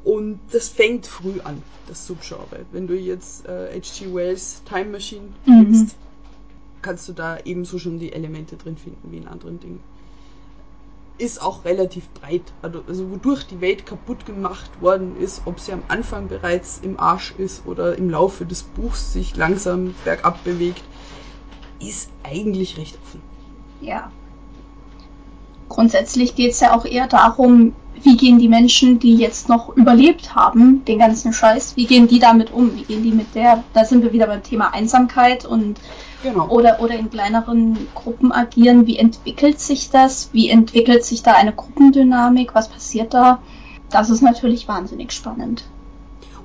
Und 0.03 0.41
das 0.51 0.69
fängt 0.69 1.07
früh 1.07 1.41
an, 1.41 1.63
das 1.87 2.07
Subgenre. 2.07 2.65
Wenn 2.73 2.87
du 2.87 2.95
jetzt 2.97 3.47
äh, 3.47 3.69
H.G. 3.81 4.13
Wells 4.13 4.63
Time 4.65 4.87
Machine 4.91 5.29
Mhm. 5.45 5.59
nimmst, 5.61 5.97
kannst 6.83 7.09
du 7.09 7.13
da 7.13 7.39
ebenso 7.45 7.79
schon 7.79 7.99
die 7.99 8.13
Elemente 8.13 8.57
drin 8.57 8.77
finden 8.77 9.13
wie 9.13 9.19
in 9.19 9.29
anderen 9.29 9.61
Dingen. 9.61 9.81
Ist 11.21 11.43
auch 11.43 11.67
relativ 11.67 12.09
breit, 12.15 12.55
also, 12.63 12.83
also 12.89 13.11
wodurch 13.11 13.47
die 13.47 13.61
Welt 13.61 13.85
kaputt 13.85 14.25
gemacht 14.25 14.71
worden 14.81 15.17
ist, 15.21 15.43
ob 15.45 15.61
sie 15.61 15.73
am 15.73 15.83
Anfang 15.89 16.29
bereits 16.29 16.81
im 16.83 16.99
Arsch 16.99 17.35
ist 17.37 17.67
oder 17.67 17.99
im 17.99 18.09
Laufe 18.09 18.47
des 18.47 18.63
Buchs 18.63 19.13
sich 19.13 19.37
langsam 19.37 19.95
bergab 20.03 20.43
bewegt, 20.45 20.83
ist 21.79 22.09
eigentlich 22.23 22.79
recht 22.79 22.99
offen. 23.03 23.21
Ja. 23.83 24.11
Grundsätzlich 25.69 26.35
geht 26.37 26.53
es 26.53 26.61
ja 26.61 26.75
auch 26.75 26.87
eher 26.87 27.07
darum, 27.07 27.75
wie 28.03 28.17
gehen 28.17 28.39
die 28.39 28.49
Menschen, 28.49 28.99
die 28.99 29.15
jetzt 29.15 29.51
noch 29.51 29.77
überlebt 29.77 30.35
haben, 30.35 30.87
den 30.87 30.99
ganzen 30.99 31.35
Scheiß, 31.35 31.77
wie 31.77 31.85
gehen 31.85 32.09
die 32.09 32.19
damit 32.19 32.51
um? 32.51 32.75
Wie 32.77 32.85
gehen 32.85 33.03
die 33.03 33.13
mit 33.13 33.35
der, 33.35 33.63
da 33.75 33.85
sind 33.85 34.03
wir 34.03 34.15
wieder 34.15 34.27
beim 34.27 34.43
Thema 34.43 34.73
Einsamkeit 34.73 35.45
und 35.45 35.79
Genau. 36.23 36.49
oder, 36.49 36.81
oder 36.81 36.95
in 36.95 37.11
kleineren 37.11 37.89
Gruppen 37.95 38.33
agieren. 38.33 38.87
Wie 38.87 38.99
entwickelt 38.99 39.61
sich 39.61 39.91
das? 39.91 40.31
Wie 40.33 40.51
entwickelt 40.51 41.05
sich 41.05 41.23
da 41.23 41.33
eine 41.33 41.55
Gruppendynamik? 41.55 42.55
Was 42.55 42.69
passiert 42.69 43.15
da? 43.15 43.41
Das 43.91 44.11
ist 44.11 44.21
natürlich 44.21 44.69
wahnsinnig 44.69 45.13
spannend. 45.13 45.65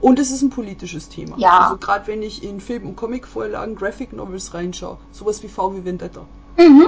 Und 0.02 0.20
es 0.20 0.32
ist 0.32 0.42
ein 0.42 0.50
politisches 0.50 1.10
Thema. 1.10 1.36
Ja. 1.38 1.60
Also 1.62 1.78
gerade 1.78 2.08
wenn 2.08 2.22
ich 2.22 2.44
in 2.44 2.60
Film- 2.60 2.88
und 2.88 2.96
Comicvorlagen, 2.96 3.76
Graphic 3.76 4.14
Novels 4.14 4.54
reinschaue, 4.54 4.98
sowas 5.12 5.42
wie 5.44 5.48
V 5.48 5.76
wie 5.76 5.86
Vendetta. 5.86 6.26
Mhm. 6.58 6.88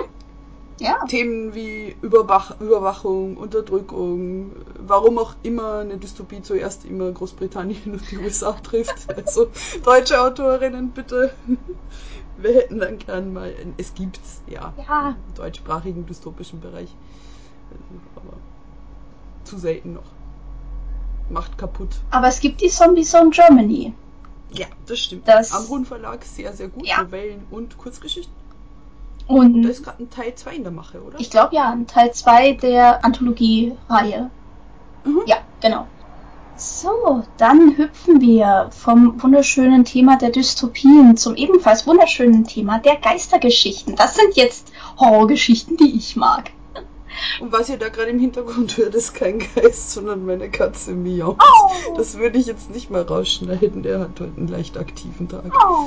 Ja. 0.80 1.04
Themen 1.08 1.56
wie 1.56 1.96
Überwach 2.02 2.60
Überwachung, 2.60 3.38
Unterdrückung, 3.38 4.52
warum 4.80 5.18
auch 5.18 5.34
immer 5.42 5.80
eine 5.80 5.98
Dystopie 5.98 6.44
zuerst 6.44 6.86
immer 6.86 7.12
Großbritannien 7.12 7.94
und 7.94 8.12
die 8.12 8.18
USA 8.24 8.52
trifft. 8.52 9.08
Also 9.16 9.48
deutsche 9.84 10.22
Autorinnen, 10.22 10.92
bitte. 10.92 11.34
Wir 12.38 12.54
hätten 12.54 12.80
dann 12.80 13.00
gern 13.00 13.34
mal, 13.34 13.54
es 13.78 13.94
gibt's, 13.94 14.42
ja, 14.48 14.74
Ja. 14.88 15.16
im 15.28 15.34
deutschsprachigen 15.36 16.06
dystopischen 16.06 16.60
Bereich. 16.62 16.90
Aber 18.16 18.34
zu 19.44 19.58
selten 19.58 19.94
noch. 19.94 20.04
Macht 21.30 21.58
kaputt. 21.58 21.90
Aber 22.12 22.28
es 22.28 22.40
gibt 22.40 22.62
die 22.62 22.70
Zombie 22.70 23.04
Zone 23.04 23.32
Germany. 23.32 23.94
Ja, 24.52 24.68
das 24.86 25.00
stimmt. 25.00 25.28
Das- 25.28 25.52
Amrun 25.52 25.86
Verlag 25.86 26.24
sehr, 26.24 26.54
sehr 26.54 26.70
gut. 26.70 26.86
Ja. 26.88 27.02
Novellen 27.04 27.44
und 27.52 27.78
Kurzgeschichten. 27.78 28.34
Und 29.28 29.56
Und 29.56 29.64
da 29.64 29.70
ist 29.70 29.84
gerade 29.84 30.04
ein 30.04 30.10
Teil 30.10 30.34
2 30.36 30.56
in 30.56 30.64
der 30.64 30.72
Mache, 30.72 31.02
oder? 31.02 31.20
ich 31.20 31.30
glaube 31.30 31.54
ja, 31.54 31.70
ein 31.72 31.86
Teil 31.86 32.14
2 32.14 32.54
der 32.54 33.04
Anthologie-Reihe. 33.04 34.30
Mhm. 35.04 35.22
Ja, 35.26 35.38
genau. 35.60 35.88
So, 36.58 37.24
dann 37.38 37.78
hüpfen 37.78 38.20
wir 38.20 38.72
vom 38.72 39.22
wunderschönen 39.22 39.86
Thema 39.86 40.18
der 40.18 40.32
Dystopien 40.32 41.16
zum 41.16 41.36
ebenfalls 41.36 41.86
wunderschönen 41.86 42.46
Thema 42.46 42.80
der 42.80 42.96
Geistergeschichten. 42.96 43.96
Das 43.96 44.16
sind 44.16 44.36
jetzt 44.36 44.72
Horrorgeschichten, 45.00 45.78
die 45.78 45.96
ich 45.96 46.16
mag. 46.16 46.50
Und 47.40 47.52
was 47.52 47.70
ihr 47.70 47.78
da 47.78 47.90
gerade 47.90 48.10
im 48.10 48.18
Hintergrund 48.18 48.76
hört, 48.78 48.96
ist 48.96 49.14
kein 49.14 49.40
Geist, 49.56 49.92
sondern 49.92 50.26
meine 50.26 50.50
Katze 50.50 50.94
Miau. 50.94 51.38
Oh. 51.40 51.94
Das 51.96 52.18
würde 52.18 52.40
ich 52.40 52.48
jetzt 52.48 52.72
nicht 52.72 52.90
mal 52.90 53.04
rausschneiden. 53.04 53.84
Der 53.84 54.00
hat 54.00 54.20
heute 54.20 54.34
einen 54.36 54.48
leicht 54.48 54.78
aktiven 54.78 55.30
Tag. 55.30 55.52
Oh. 55.64 55.86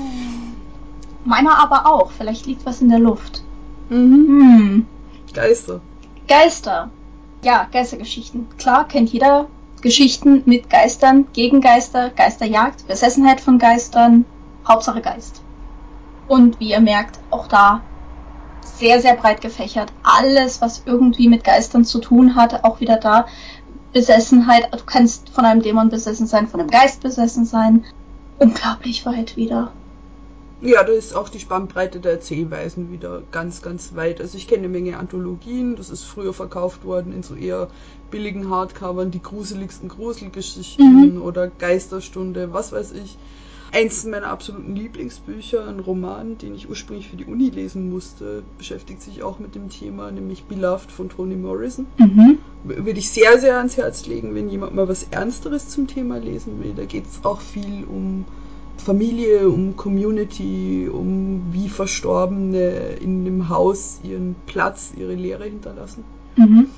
Meiner 1.24 1.58
aber 1.58 1.86
auch. 1.92 2.12
Vielleicht 2.12 2.46
liegt 2.46 2.64
was 2.64 2.80
in 2.80 2.90
der 2.90 3.00
Luft. 3.00 3.42
Mhm. 3.88 4.26
Hm. 4.28 4.86
Geister. 5.34 5.80
Geister. 6.28 6.90
Ja, 7.42 7.66
Geistergeschichten. 7.72 8.46
Klar, 8.56 8.86
kennt 8.86 9.12
jeder 9.12 9.48
Geschichten 9.82 10.42
mit 10.46 10.70
Geistern, 10.70 11.26
gegen 11.32 11.60
Geister, 11.60 12.10
Geisterjagd, 12.10 12.86
Besessenheit 12.86 13.40
von 13.40 13.58
Geistern, 13.58 14.24
Hauptsache 14.66 15.00
Geist. 15.00 15.42
Und 16.28 16.60
wie 16.60 16.70
ihr 16.70 16.80
merkt, 16.80 17.18
auch 17.30 17.46
da 17.46 17.82
sehr, 18.62 19.00
sehr 19.00 19.14
breit 19.14 19.40
gefächert. 19.40 19.92
Alles, 20.02 20.60
was 20.60 20.82
irgendwie 20.86 21.28
mit 21.28 21.44
Geistern 21.44 21.84
zu 21.84 21.98
tun 21.98 22.34
hat, 22.34 22.64
auch 22.64 22.80
wieder 22.80 22.96
da. 22.96 23.26
Besessenheit, 23.92 24.72
du 24.72 24.84
kannst 24.84 25.30
von 25.30 25.44
einem 25.44 25.62
Dämon 25.62 25.88
besessen 25.88 26.26
sein, 26.26 26.48
von 26.48 26.60
einem 26.60 26.70
Geist 26.70 27.02
besessen 27.02 27.44
sein. 27.44 27.84
Unglaublich 28.38 29.04
weit 29.04 29.36
wieder. 29.36 29.72
Ja, 30.62 30.84
da 30.84 30.92
ist 30.92 31.14
auch 31.14 31.30
die 31.30 31.40
Spannbreite 31.40 32.00
der 32.00 32.12
Erzählweisen 32.12 32.92
wieder 32.92 33.22
ganz, 33.30 33.62
ganz 33.62 33.94
weit. 33.94 34.20
Also 34.20 34.36
ich 34.36 34.46
kenne 34.46 34.64
eine 34.64 34.68
Menge 34.68 34.98
Anthologien, 34.98 35.76
das 35.76 35.88
ist 35.88 36.04
früher 36.04 36.34
verkauft 36.34 36.84
worden 36.84 37.12
in 37.12 37.22
so 37.22 37.34
eher 37.34 37.68
billigen 38.10 38.50
Hardcovern, 38.50 39.10
die 39.10 39.22
gruseligsten 39.22 39.88
Gruselgeschichten 39.88 41.20
oder 41.20 41.48
Geisterstunde, 41.48 42.52
was 42.52 42.72
weiß 42.72 42.92
ich. 42.92 43.16
Eins 43.72 44.04
meiner 44.04 44.26
absoluten 44.26 44.74
Lieblingsbücher, 44.74 45.66
ein 45.68 45.78
Roman, 45.78 46.36
den 46.38 46.56
ich 46.56 46.68
ursprünglich 46.68 47.08
für 47.08 47.16
die 47.16 47.24
Uni 47.24 47.50
lesen 47.50 47.88
musste, 47.88 48.42
beschäftigt 48.58 49.00
sich 49.00 49.22
auch 49.22 49.38
mit 49.38 49.54
dem 49.54 49.70
Thema, 49.70 50.10
nämlich 50.10 50.44
Beloved 50.44 50.90
von 50.90 51.08
Toni 51.08 51.36
Morrison. 51.36 51.86
Mhm. 51.96 52.38
Würde 52.64 52.98
ich 52.98 53.10
sehr, 53.10 53.38
sehr 53.38 53.58
ans 53.58 53.76
Herz 53.76 54.06
legen, 54.06 54.34
wenn 54.34 54.48
jemand 54.48 54.74
mal 54.74 54.88
was 54.88 55.06
Ernsteres 55.12 55.68
zum 55.68 55.86
Thema 55.86 56.18
lesen 56.18 56.62
will. 56.62 56.74
Da 56.74 56.84
geht 56.84 57.04
es 57.06 57.24
auch 57.24 57.40
viel 57.40 57.84
um 57.84 58.24
Familie, 58.80 59.48
um 59.48 59.76
Community, 59.76 60.88
um 60.92 61.52
wie 61.52 61.68
Verstorbene 61.68 62.96
in 63.00 63.24
dem 63.24 63.48
Haus 63.48 64.00
ihren 64.02 64.36
Platz, 64.46 64.90
ihre 64.96 65.14
Lehre 65.14 65.44
hinterlassen. 65.44 66.04
Mhm. 66.36 66.70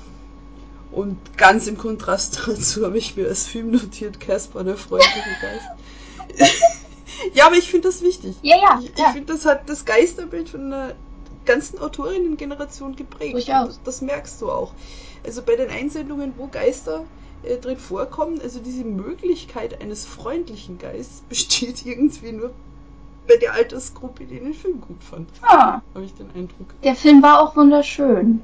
Und 0.91 1.17
ganz 1.37 1.67
im 1.67 1.77
Kontrast 1.77 2.43
dazu 2.47 2.85
habe 2.85 2.97
ich 2.97 3.15
mir 3.15 3.27
als 3.27 3.47
Film 3.47 3.71
notiert, 3.71 4.19
Casper, 4.19 4.63
der 4.63 4.77
freundliche 4.77 5.21
Geist. 5.41 6.53
ja, 7.33 7.47
aber 7.47 7.55
ich 7.55 7.69
finde 7.69 7.87
das 7.87 8.01
wichtig. 8.01 8.35
Ja, 8.41 8.57
ja, 8.57 8.79
Ich, 8.81 8.91
ich 8.91 8.99
ja. 8.99 9.11
finde, 9.11 9.33
das 9.33 9.45
hat 9.45 9.69
das 9.69 9.85
Geisterbild 9.85 10.49
von 10.49 10.71
einer 10.71 10.93
ganzen 11.45 11.79
Autorinnengeneration 11.79 12.95
geprägt. 12.95 13.33
Durchaus. 13.33 13.67
Das, 13.67 13.83
das 13.83 14.01
merkst 14.01 14.41
du 14.41 14.51
auch. 14.51 14.73
Also 15.25 15.41
bei 15.41 15.55
den 15.55 15.69
Einsendungen, 15.69 16.33
wo 16.37 16.47
Geister 16.47 17.05
äh, 17.43 17.57
drin 17.57 17.77
vorkommen, 17.77 18.39
also 18.41 18.59
diese 18.59 18.83
Möglichkeit 18.83 19.81
eines 19.81 20.05
freundlichen 20.05 20.77
Geistes 20.77 21.21
besteht 21.29 21.85
irgendwie 21.85 22.31
nur 22.31 22.51
bei 23.27 23.37
der 23.37 23.53
Altersgruppe, 23.53 24.25
die 24.25 24.39
den 24.39 24.53
Film 24.53 24.81
gut 24.81 25.01
fand. 25.03 25.29
Ah. 25.41 25.81
Habe 25.93 26.05
ich 26.05 26.13
den 26.13 26.29
Eindruck. 26.35 26.67
Der 26.83 26.95
Film 26.95 27.23
war 27.23 27.41
auch 27.41 27.55
wunderschön. 27.55 28.41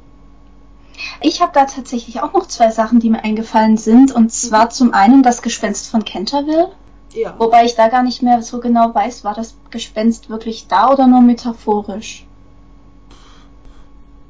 Ich 1.22 1.42
habe 1.42 1.52
da 1.54 1.66
tatsächlich 1.66 2.22
auch 2.22 2.34
noch 2.34 2.48
zwei 2.48 2.72
Sachen, 2.72 3.00
die 3.00 3.10
mir 3.10 3.24
eingefallen 3.24 3.78
sind. 3.78 4.14
Und 4.14 4.32
zwar 4.32 4.70
zum 4.70 4.94
einen 4.94 5.24
das 5.24 5.42
Gespenst 5.42 5.90
von 5.90 6.06
Canterville. 6.06 6.72
Ja. 7.14 7.36
Wobei 7.38 7.66
ich 7.66 7.76
da 7.76 7.88
gar 7.88 8.04
nicht 8.04 8.22
mehr 8.22 8.42
so 8.42 8.60
genau 8.60 8.94
weiß, 8.94 9.24
war 9.24 9.34
das 9.34 9.56
Gespenst 9.70 10.30
wirklich 10.30 10.68
da 10.68 10.92
oder 10.92 11.08
nur 11.08 11.22
metaphorisch. 11.22 12.26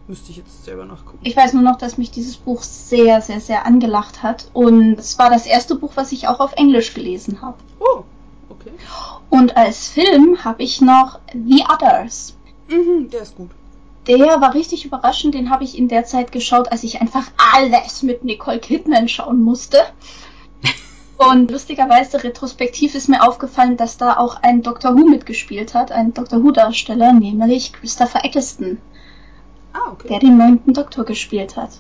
Müsste 0.10 0.32
ich 0.32 0.38
jetzt 0.38 0.66
selber 0.66 0.86
nachgucken. 0.86 1.20
Ich 1.22 1.38
weiß 1.38 1.54
nur 1.54 1.62
noch, 1.62 1.78
dass 1.78 2.00
mich 2.00 2.10
dieses 2.10 2.36
Buch 2.36 2.64
sehr, 2.64 3.22
sehr, 3.22 3.40
sehr 3.40 3.68
angelacht 3.68 4.24
hat. 4.24 4.50
Und 4.54 4.98
es 4.98 5.20
war 5.20 5.30
das 5.30 5.46
erste 5.46 5.76
Buch, 5.76 5.92
was 5.94 6.12
ich 6.12 6.28
auch 6.28 6.40
auf 6.40 6.54
Englisch 6.54 6.96
gelesen 6.96 7.44
habe. 7.44 7.58
Oh, 7.80 8.02
okay. 8.50 8.72
Und 9.30 9.56
als 9.56 9.88
Film 9.88 10.44
habe 10.44 10.64
ich 10.64 10.82
noch 10.82 11.20
The 11.34 11.64
Others. 11.72 12.36
Mhm, 12.70 13.12
der 13.12 13.22
ist 13.22 13.36
gut. 13.36 13.52
Der 14.08 14.42
war 14.42 14.56
richtig 14.56 14.84
überraschend. 14.84 15.36
Den 15.36 15.52
habe 15.52 15.64
ich 15.64 15.78
in 15.78 15.90
der 15.90 16.06
Zeit 16.06 16.32
geschaut, 16.32 16.72
als 16.72 16.82
ich 16.82 17.02
einfach 17.02 17.30
alles 17.54 18.02
mit 18.02 18.24
Nicole 18.24 18.58
Kidman 18.58 19.10
schauen 19.10 19.44
musste. 19.44 19.78
Und 21.18 21.52
lustigerweise, 21.52 22.24
retrospektiv 22.24 22.96
ist 22.96 23.10
mir 23.10 23.22
aufgefallen, 23.22 23.78
dass 23.78 23.98
da 23.98 24.18
auch 24.18 24.42
ein 24.42 24.64
Doctor 24.64 24.96
Who 24.96 25.06
mitgespielt 25.06 25.76
hat, 25.76 25.92
ein 25.92 26.16
Doctor 26.16 26.42
Who-Darsteller, 26.42 27.14
nämlich 27.14 27.74
Christopher 27.74 28.26
Eccleston, 28.26 28.80
Ah, 29.74 29.92
okay. 29.92 30.08
der 30.10 30.20
den 30.20 30.38
neunten 30.38 30.74
Doktor 30.74 31.06
gespielt 31.06 31.56
hat. 31.56 31.72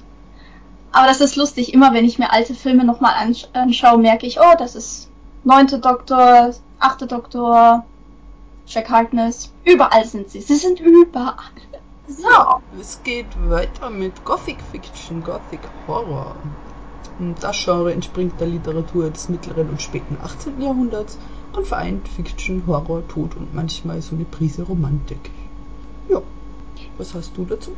Aber 0.91 1.07
das 1.07 1.21
ist 1.21 1.35
lustig, 1.35 1.73
immer 1.73 1.93
wenn 1.93 2.05
ich 2.05 2.19
mir 2.19 2.31
alte 2.31 2.55
Filme 2.55 2.83
nochmal 2.83 3.13
ansch 3.15 3.47
anschaue, 3.53 3.99
merke 3.99 4.25
ich, 4.25 4.39
oh, 4.39 4.55
das 4.57 4.75
ist 4.75 5.09
neunte 5.43 5.79
Doktor, 5.79 6.53
achte 6.79 7.07
Doktor, 7.07 7.85
Jack 8.65 8.89
Harkness. 8.89 9.51
Überall 9.65 10.05
sind 10.05 10.29
sie. 10.29 10.41
Sie 10.41 10.55
sind 10.55 10.79
überall. 10.79 11.35
So. 12.07 12.59
Es 12.79 12.99
geht 13.03 13.27
weiter 13.49 13.89
mit 13.89 14.25
Gothic 14.25 14.61
Fiction, 14.71 15.23
Gothic 15.23 15.61
Horror. 15.87 16.35
Und 17.19 17.35
Das 17.43 17.63
Genre 17.63 17.93
entspringt 17.93 18.39
der 18.39 18.47
Literatur 18.47 19.09
des 19.09 19.29
mittleren 19.29 19.69
und 19.69 19.81
späten 19.81 20.17
18. 20.23 20.61
Jahrhunderts 20.61 21.17
und 21.55 21.67
vereint 21.67 22.07
Fiction, 22.07 22.63
Horror, 22.65 23.07
Tod 23.07 23.35
und 23.35 23.53
manchmal 23.53 24.01
so 24.01 24.15
eine 24.15 24.25
Prise 24.25 24.63
Romantik. 24.63 25.31
Ja, 26.09 26.21
was 26.97 27.13
hast 27.13 27.31
du 27.37 27.45
dazu? 27.45 27.71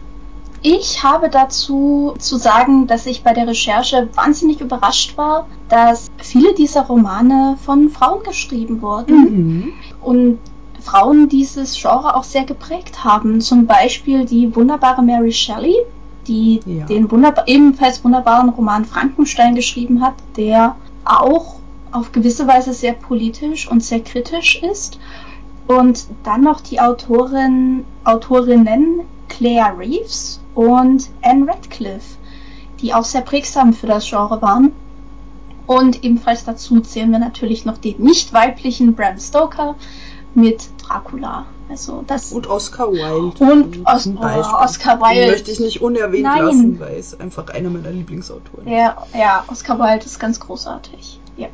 Ich 0.63 1.01
habe 1.03 1.29
dazu 1.29 2.13
zu 2.19 2.37
sagen, 2.37 2.85
dass 2.85 3.07
ich 3.07 3.23
bei 3.23 3.33
der 3.33 3.47
Recherche 3.47 4.09
wahnsinnig 4.15 4.61
überrascht 4.61 5.17
war, 5.17 5.47
dass 5.69 6.07
viele 6.17 6.53
dieser 6.53 6.83
Romane 6.83 7.57
von 7.65 7.89
Frauen 7.89 8.21
geschrieben 8.23 8.81
wurden 8.81 9.15
Mhm. 9.15 9.73
und 10.01 10.39
Frauen 10.79 11.29
dieses 11.29 11.75
Genre 11.79 12.15
auch 12.15 12.23
sehr 12.23 12.43
geprägt 12.43 13.03
haben. 13.03 13.41
Zum 13.41 13.65
Beispiel 13.65 14.25
die 14.25 14.55
wunderbare 14.55 15.01
Mary 15.01 15.31
Shelley, 15.31 15.75
die 16.27 16.59
Ja. 16.65 16.85
den 16.85 17.09
wunderbar 17.09 17.47
ebenfalls 17.47 18.03
wunderbaren 18.03 18.49
Roman 18.49 18.85
Frankenstein 18.85 19.55
geschrieben 19.55 20.01
hat, 20.01 20.13
der 20.37 20.75
auch 21.05 21.55
auf 21.91 22.11
gewisse 22.11 22.47
Weise 22.47 22.73
sehr 22.73 22.93
politisch 22.93 23.67
und 23.69 23.83
sehr 23.83 23.99
kritisch 24.01 24.61
ist. 24.61 24.99
Und 25.71 26.05
dann 26.23 26.41
noch 26.41 26.59
die 26.61 26.79
Autorin, 26.81 27.85
Autorinnen 28.03 29.01
Claire 29.29 29.77
Reeves 29.77 30.41
und 30.53 31.09
Anne 31.21 31.47
Radcliffe, 31.47 32.17
die 32.81 32.93
auch 32.93 33.05
sehr 33.05 33.21
prägsam 33.21 33.73
für 33.73 33.87
das 33.87 34.09
Genre 34.09 34.41
waren. 34.41 34.73
Und 35.67 36.03
ebenfalls 36.03 36.43
dazu 36.43 36.81
zählen 36.81 37.11
wir 37.11 37.19
natürlich 37.19 37.63
noch 37.63 37.77
den 37.77 38.01
nicht 38.01 38.33
weiblichen 38.33 38.95
Bram 38.95 39.17
Stoker 39.17 39.75
mit 40.33 40.69
Dracula. 40.85 41.45
Also 41.69 42.03
das 42.05 42.33
Und 42.33 42.47
Oscar 42.47 42.91
Wilde. 42.91 43.41
und 43.41 43.85
Os 43.85 44.07
oh. 44.07 44.19
Oscar 44.19 44.97
Den 44.97 45.03
Wilde. 45.03 45.31
möchte 45.31 45.51
ich 45.51 45.61
nicht 45.61 45.81
unerwähnt 45.81 46.23
Nein. 46.23 46.43
lassen, 46.43 46.79
weil 46.81 46.95
es 46.97 47.17
einfach 47.17 47.47
einer 47.47 47.69
meiner 47.69 47.91
Lieblingsautoren 47.91 48.67
ist. 48.67 48.71
Der, 48.71 48.97
ja, 49.17 49.45
Oscar 49.47 49.79
Wilde 49.79 50.05
ist 50.05 50.19
ganz 50.19 50.37
großartig. 50.41 51.21
Ja. 51.37 51.47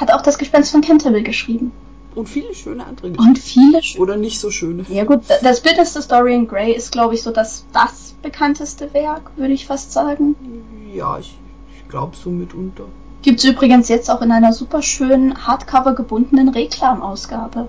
Hat 0.00 0.10
auch 0.10 0.22
das 0.22 0.38
Gespenst 0.38 0.70
von 0.72 0.80
Canterville 0.80 1.22
geschrieben. 1.22 1.72
Und 2.14 2.28
viele 2.28 2.54
schöne 2.54 2.84
andere. 2.86 3.08
Und 3.08 3.38
viele 3.38 3.82
sch 3.82 3.98
Oder 3.98 4.16
nicht 4.16 4.38
so 4.38 4.50
schöne. 4.50 4.84
Ja 4.88 5.04
gut, 5.04 5.22
das 5.42 5.60
Bitterste 5.60 6.00
Dorian 6.08 6.46
Gray 6.46 6.72
ist, 6.72 6.92
glaube 6.92 7.14
ich, 7.14 7.22
so 7.22 7.30
das, 7.30 7.64
das 7.72 8.14
bekannteste 8.22 8.92
Werk, 8.94 9.30
würde 9.36 9.52
ich 9.52 9.66
fast 9.66 9.92
sagen. 9.92 10.36
Ja, 10.92 11.18
ich, 11.18 11.36
ich 11.76 11.88
glaube 11.88 12.16
so 12.16 12.30
mitunter. 12.30 12.84
Gibt's 13.22 13.44
übrigens 13.44 13.88
jetzt 13.88 14.10
auch 14.10 14.22
in 14.22 14.30
einer 14.30 14.52
super 14.52 14.82
schönen 14.82 15.46
Hardcover 15.46 15.94
gebundenen 15.94 16.50
Reklamausgabe. 16.50 17.68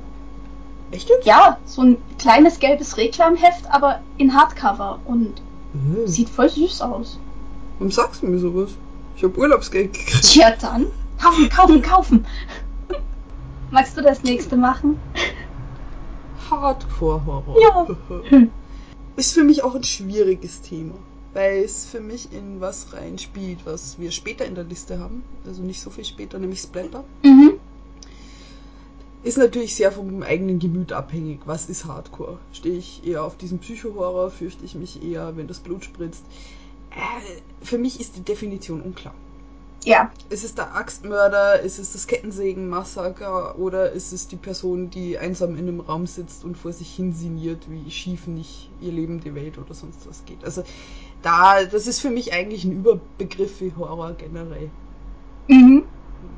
Echt 0.92 1.10
jetzt? 1.10 1.26
Ja, 1.26 1.58
so 1.66 1.82
ein 1.82 1.98
kleines 2.20 2.60
gelbes 2.60 2.98
Reklamheft, 2.98 3.66
aber 3.70 4.02
in 4.18 4.36
Hardcover 4.36 5.00
und 5.06 5.34
Äh, 5.74 6.08
sieht 6.08 6.30
voll 6.30 6.50
süß 6.50 6.82
aus. 6.82 7.20
Warum 7.80 7.92
sagst 7.92 8.22
du 8.22 8.28
mir 8.28 8.40
sowas? 8.40 8.72
Ich 9.18 9.24
habe 9.24 9.38
Urlaubsgeld 9.38 9.94
gekriegt. 9.94 10.24
Tja, 10.24 10.52
dann. 10.62 10.88
Kaufen, 11.22 11.50
kaufen, 11.50 11.82
kaufen. 11.82 12.26
Magst 13.72 13.98
du 13.98 14.02
das 14.02 14.24
nächste 14.24 14.56
machen? 14.58 14.98
Hardcore-Horror. 16.50 17.56
Ja. 17.62 17.88
Ist 19.16 19.34
für 19.34 19.44
mich 19.44 19.64
auch 19.64 19.76
ein 19.76 19.84
schwieriges 19.84 20.62
Thema, 20.62 20.96
weil 21.34 21.64
es 21.64 21.86
für 21.86 22.02
mich 22.02 22.34
in 22.34 22.60
was 22.60 22.94
reinspielt, 22.94 23.60
was 23.66 23.98
wir 23.98 24.12
später 24.12 24.46
in 24.46 24.56
der 24.56 24.66
Liste 24.66 25.00
haben. 25.00 25.24
Also 25.46 25.62
nicht 25.62 25.82
so 25.82 25.90
viel 25.90 26.06
später, 26.06 26.38
nämlich 26.38 26.60
Splatter. 26.60 27.06
Mhm. 27.24 27.54
Ist 29.24 29.38
natürlich 29.38 29.76
sehr 29.76 29.92
vom 29.92 30.22
eigenen 30.22 30.60
Gemüt 30.60 30.92
abhängig. 30.92 31.40
Was 31.46 31.68
ist 31.68 31.86
Hardcore? 31.86 32.38
Stehe 32.52 32.78
ich 32.78 33.08
eher 33.08 33.24
auf 33.24 33.38
diesen 33.38 33.58
Psychohorror? 33.60 34.30
Fürchte 34.30 34.66
ich 34.66 34.76
mich 34.76 35.02
eher, 35.02 35.36
wenn 35.36 35.48
das 35.48 35.60
Blut 35.60 35.84
spritzt? 35.84 36.24
Äh, 36.92 37.42
für 37.66 37.80
mich 37.80 38.00
ist 38.00 38.18
die 38.18 38.22
Definition 38.22 38.82
unklar. 38.82 39.16
Ja. 39.84 40.12
Ist 40.30 40.44
es 40.44 40.56
der 40.56 40.76
Axtmörder? 40.76 41.60
Ist 41.60 41.78
es 41.78 41.94
das 41.94 42.08
Kettensägen-Massaker? 42.08 43.58
Oder 43.60 43.92
ist 43.92 44.14
es 44.14 44.28
die 44.28 44.36
Person, 44.36 44.90
die 44.90 45.18
einsam 45.18 45.52
in 45.52 45.68
einem 45.68 45.80
Raum 45.80 46.08
sitzt 46.08 46.44
und 46.44 46.58
vor 46.58 46.74
sich 46.74 46.96
hin 46.96 47.14
sinniert, 47.14 47.70
wie 47.70 47.92
schief 47.92 48.26
nicht 48.26 48.72
ihr 48.82 48.92
Leben 48.92 49.20
die 49.20 49.36
Welt 49.36 49.58
oder 49.58 49.74
sonst 49.74 50.08
was 50.08 50.26
geht? 50.26 50.44
Also 50.44 50.64
da, 51.22 51.64
das 51.66 51.88
ist 51.88 52.00
für 52.00 52.10
mich 52.10 52.34
eigentlich 52.34 52.64
ein 52.64 52.72
Überbegriff 52.72 53.62
wie 53.62 53.74
Horror 53.78 54.14
generell. 54.14 54.72
Mhm. 55.48 55.84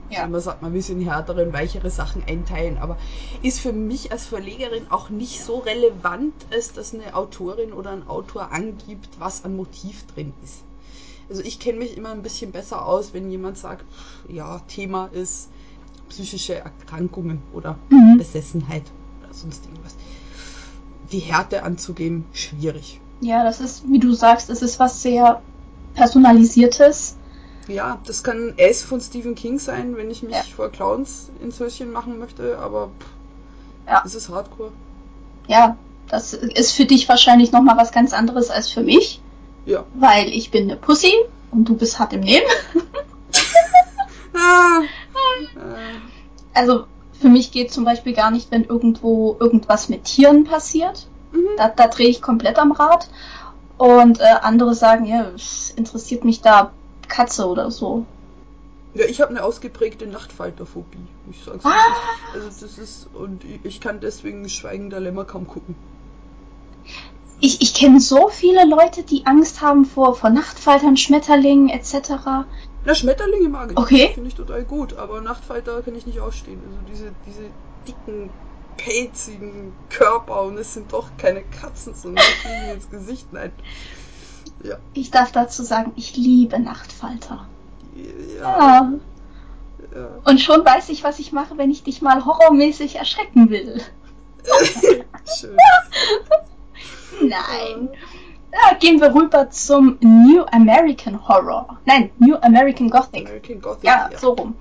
Ja. 0.10 0.28
Man 0.28 0.40
sagt, 0.40 0.62
man 0.62 0.74
will 0.74 0.80
es 0.80 0.90
in 0.90 1.02
härtere 1.02 1.44
und 1.44 1.54
weichere 1.54 1.90
Sachen 1.90 2.24
einteilen, 2.26 2.78
aber 2.78 2.98
ist 3.42 3.60
für 3.60 3.74
mich 3.74 4.12
als 4.12 4.26
Verlegerin 4.26 4.88
auch 4.90 5.10
nicht 5.10 5.44
so 5.44 5.60
relevant, 5.60 6.34
als 6.52 6.74
dass 6.74 6.94
eine 6.94 7.14
Autorin 7.14 7.74
oder 7.74 7.92
ein 7.92 8.08
Autor 8.08 8.52
angibt, 8.52 9.10
was 9.20 9.44
an 9.44 9.56
Motiv 9.56 10.06
drin 10.08 10.34
ist. 10.44 10.64
Also 11.30 11.42
ich 11.44 11.60
kenne 11.60 11.80
mich 11.80 11.98
immer 11.98 12.12
ein 12.12 12.22
bisschen 12.22 12.52
besser 12.52 12.86
aus, 12.86 13.14
wenn 13.14 13.30
jemand 13.30 13.58
sagt, 13.58 13.84
ja, 14.30 14.60
Thema 14.68 15.10
ist 15.12 15.50
psychische 16.10 16.56
Erkrankungen 16.56 17.42
oder 17.54 17.78
Mhm. 17.90 18.18
Besessenheit 18.18 18.84
oder 19.22 19.34
sonst 19.34 19.66
irgendwas. 19.66 19.96
Die 21.12 21.20
Härte 21.20 21.64
anzugeben, 21.64 22.26
schwierig. 22.34 23.00
Ja, 23.20 23.44
das 23.44 23.60
ist, 23.60 23.84
wie 23.90 24.00
du 24.00 24.14
sagst, 24.14 24.50
es 24.50 24.62
ist 24.62 24.80
was 24.80 25.02
sehr 25.02 25.42
Personalisiertes. 25.96 27.16
Ja, 27.68 28.00
das 28.06 28.24
kann 28.24 28.54
S 28.58 28.84
von 28.84 29.02
Stephen 29.02 29.36
King 29.36 29.60
sein, 29.60 29.98
wenn 29.98 30.10
ich 30.10 30.24
mich 30.24 30.36
Ja. 30.36 30.44
vor 30.56 30.70
Clowns 30.70 31.30
ins 31.42 31.60
Höschen 31.60 31.92
machen 31.92 32.20
möchte, 32.20 32.58
aber 32.60 32.88
pff, 33.00 33.08
Ja. 33.88 34.04
es 34.06 34.16
ist 34.16 34.30
Hardcore. 34.30 34.72
Ja, 35.48 35.78
das 36.08 36.34
ist 36.34 36.72
für 36.74 36.86
dich 36.86 37.10
wahrscheinlich 37.10 37.52
nochmal 37.52 37.76
was 37.78 37.92
ganz 37.92 38.14
anderes 38.14 38.50
als 38.50 38.70
für 38.70 38.82
mich, 38.84 39.22
Ja. 39.68 39.86
weil 39.94 40.30
ich 40.30 40.50
bin 40.50 40.64
eine 40.64 40.78
Pussy 40.78 41.14
und 41.52 41.66
du 41.70 41.76
bist 41.76 42.00
hart 42.00 42.14
im 42.14 42.22
Nehmen. 42.22 42.46
Ah, 44.40 44.82
Also 46.54 46.86
für 47.20 47.28
mich 47.30 47.52
geht 47.52 47.72
zum 47.72 47.84
Beispiel 47.86 48.14
gar 48.14 48.30
nicht, 48.32 48.52
wenn 48.52 48.64
irgendwo 48.66 49.36
irgendwas 49.40 49.90
mit 49.90 50.04
Tieren 50.06 50.44
passiert. 50.44 51.08
mhm. 51.32 51.48
Da, 51.58 51.70
da 51.70 51.88
drehe 51.88 52.08
ich 52.10 52.22
komplett 52.22 52.60
am 52.60 52.72
Rad. 52.72 53.10
Und 53.78 54.20
äh, 54.20 54.26
andere 54.42 54.74
sagen, 54.76 55.06
ja, 55.06 55.30
es 55.36 55.72
interessiert 55.76 56.24
mich 56.24 56.42
da 56.42 56.72
Katze 57.08 57.48
oder 57.48 57.70
so. 57.72 58.06
Ja, 58.94 59.06
ich 59.06 59.22
habe 59.22 59.32
eine 59.32 59.44
ausgeprägte 59.44 60.08
Nachtfalterphobie. 60.08 60.98
Ich 61.32 61.44
sag's 61.44 61.66
Ah. 61.66 61.72
Also 62.34 62.48
das 62.48 62.78
ist 62.78 63.08
und 63.14 63.42
ich 63.64 63.80
kann 63.82 64.00
deswegen 64.00 64.48
Schweigender 64.50 65.00
Lämmer 65.00 65.26
kaum 65.26 65.48
gucken. 65.48 65.76
Ich, 67.40 67.62
ich 67.62 67.74
kenne 67.74 68.00
so 68.00 68.30
viele 68.30 68.66
Leute, 68.66 69.04
die 69.04 69.26
Angst 69.26 69.62
haben 69.62 69.86
vor, 69.86 70.16
vor 70.16 70.30
Nachtfaltern, 70.32 70.98
Schmetterlingen 70.98 71.70
etc. 71.70 72.10
Na, 72.86 72.96
Schmetterlinge 72.96 73.50
mag 73.50 73.72
ich. 73.72 73.78
Okay. 73.78 74.12
Finde 74.14 74.30
ich 74.30 74.36
total 74.36 74.64
gut, 74.64 74.98
aber 74.98 75.22
Nachtfalter 75.22 75.82
kann 75.84 75.96
ich 75.96 76.08
nicht 76.08 76.20
ausstehen. 76.20 76.60
Also 76.66 76.80
diese, 76.90 77.12
diese 77.28 77.50
dicken, 77.88 78.32
pelzigen 78.78 79.74
Körper 79.90 80.44
und 80.44 80.58
es 80.58 80.74
sind 80.74 80.94
doch 80.94 81.10
keine 81.18 81.44
Katzen, 81.44 81.94
sondern 81.94 82.24
die 82.26 82.48
fliegen 82.48 82.72
ins 82.74 82.90
Gesicht. 82.90 83.34
Nein. 83.34 83.52
Ja. 84.64 84.78
Ich 84.94 85.12
darf 85.12 85.32
dazu 85.32 85.64
sagen, 85.64 85.92
ich 85.96 86.16
liebe 86.16 86.60
Nachtfalter. 86.60 87.48
Ja. 87.96 88.42
Ja. 88.42 88.92
ja. 89.96 90.10
Und 90.26 90.42
schon 90.42 90.66
weiß 90.66 90.90
ich, 90.90 91.04
was 91.04 91.20
ich 91.20 91.32
mache, 91.32 91.58
wenn 91.58 91.70
ich 91.70 91.84
dich 91.84 92.02
mal 92.02 92.26
horrormäßig 92.26 92.96
erschrecken 92.96 93.50
will. 93.52 93.82
Schön. 95.40 95.58
Nein. 97.22 97.90
Ja, 98.52 98.76
gehen 98.78 99.00
wir 99.00 99.14
rüber 99.14 99.50
zum 99.50 99.98
New 100.02 100.44
American 100.52 101.28
Horror. 101.28 101.80
Nein, 101.86 102.12
New 102.18 102.36
American 102.38 102.90
Gothic. 102.90 103.28
American 103.28 103.62
Gothic. 103.62 103.84
Ja, 103.84 104.10
so 104.18 104.32
rum. 104.34 104.56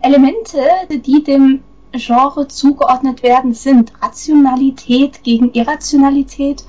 Elemente, 0.00 0.60
die 0.90 1.22
dem 1.22 1.62
Genre 1.92 2.48
zugeordnet 2.48 3.22
werden, 3.22 3.54
sind 3.54 3.92
Rationalität 4.02 5.22
gegen 5.22 5.52
Irrationalität, 5.52 6.64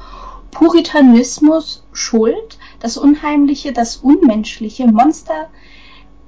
Puritanismus, 0.52 1.84
Schuld, 1.92 2.58
das 2.80 2.98
Unheimliche, 2.98 3.74
das 3.74 3.98
Unmenschliche, 3.98 4.88
Monster, 4.88 5.50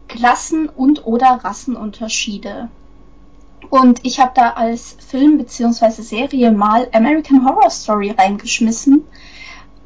Klassen- 0.08 0.70
und 0.70 1.06
oder 1.06 1.40
Rassenunterschiede. 1.44 2.70
Und 3.70 4.00
ich 4.04 4.20
habe 4.20 4.32
da 4.34 4.52
als 4.52 4.96
Film 5.06 5.38
bzw. 5.38 6.02
Serie 6.02 6.52
mal 6.52 6.88
American 6.94 7.46
Horror 7.46 7.70
Story 7.70 8.12
reingeschmissen, 8.12 9.04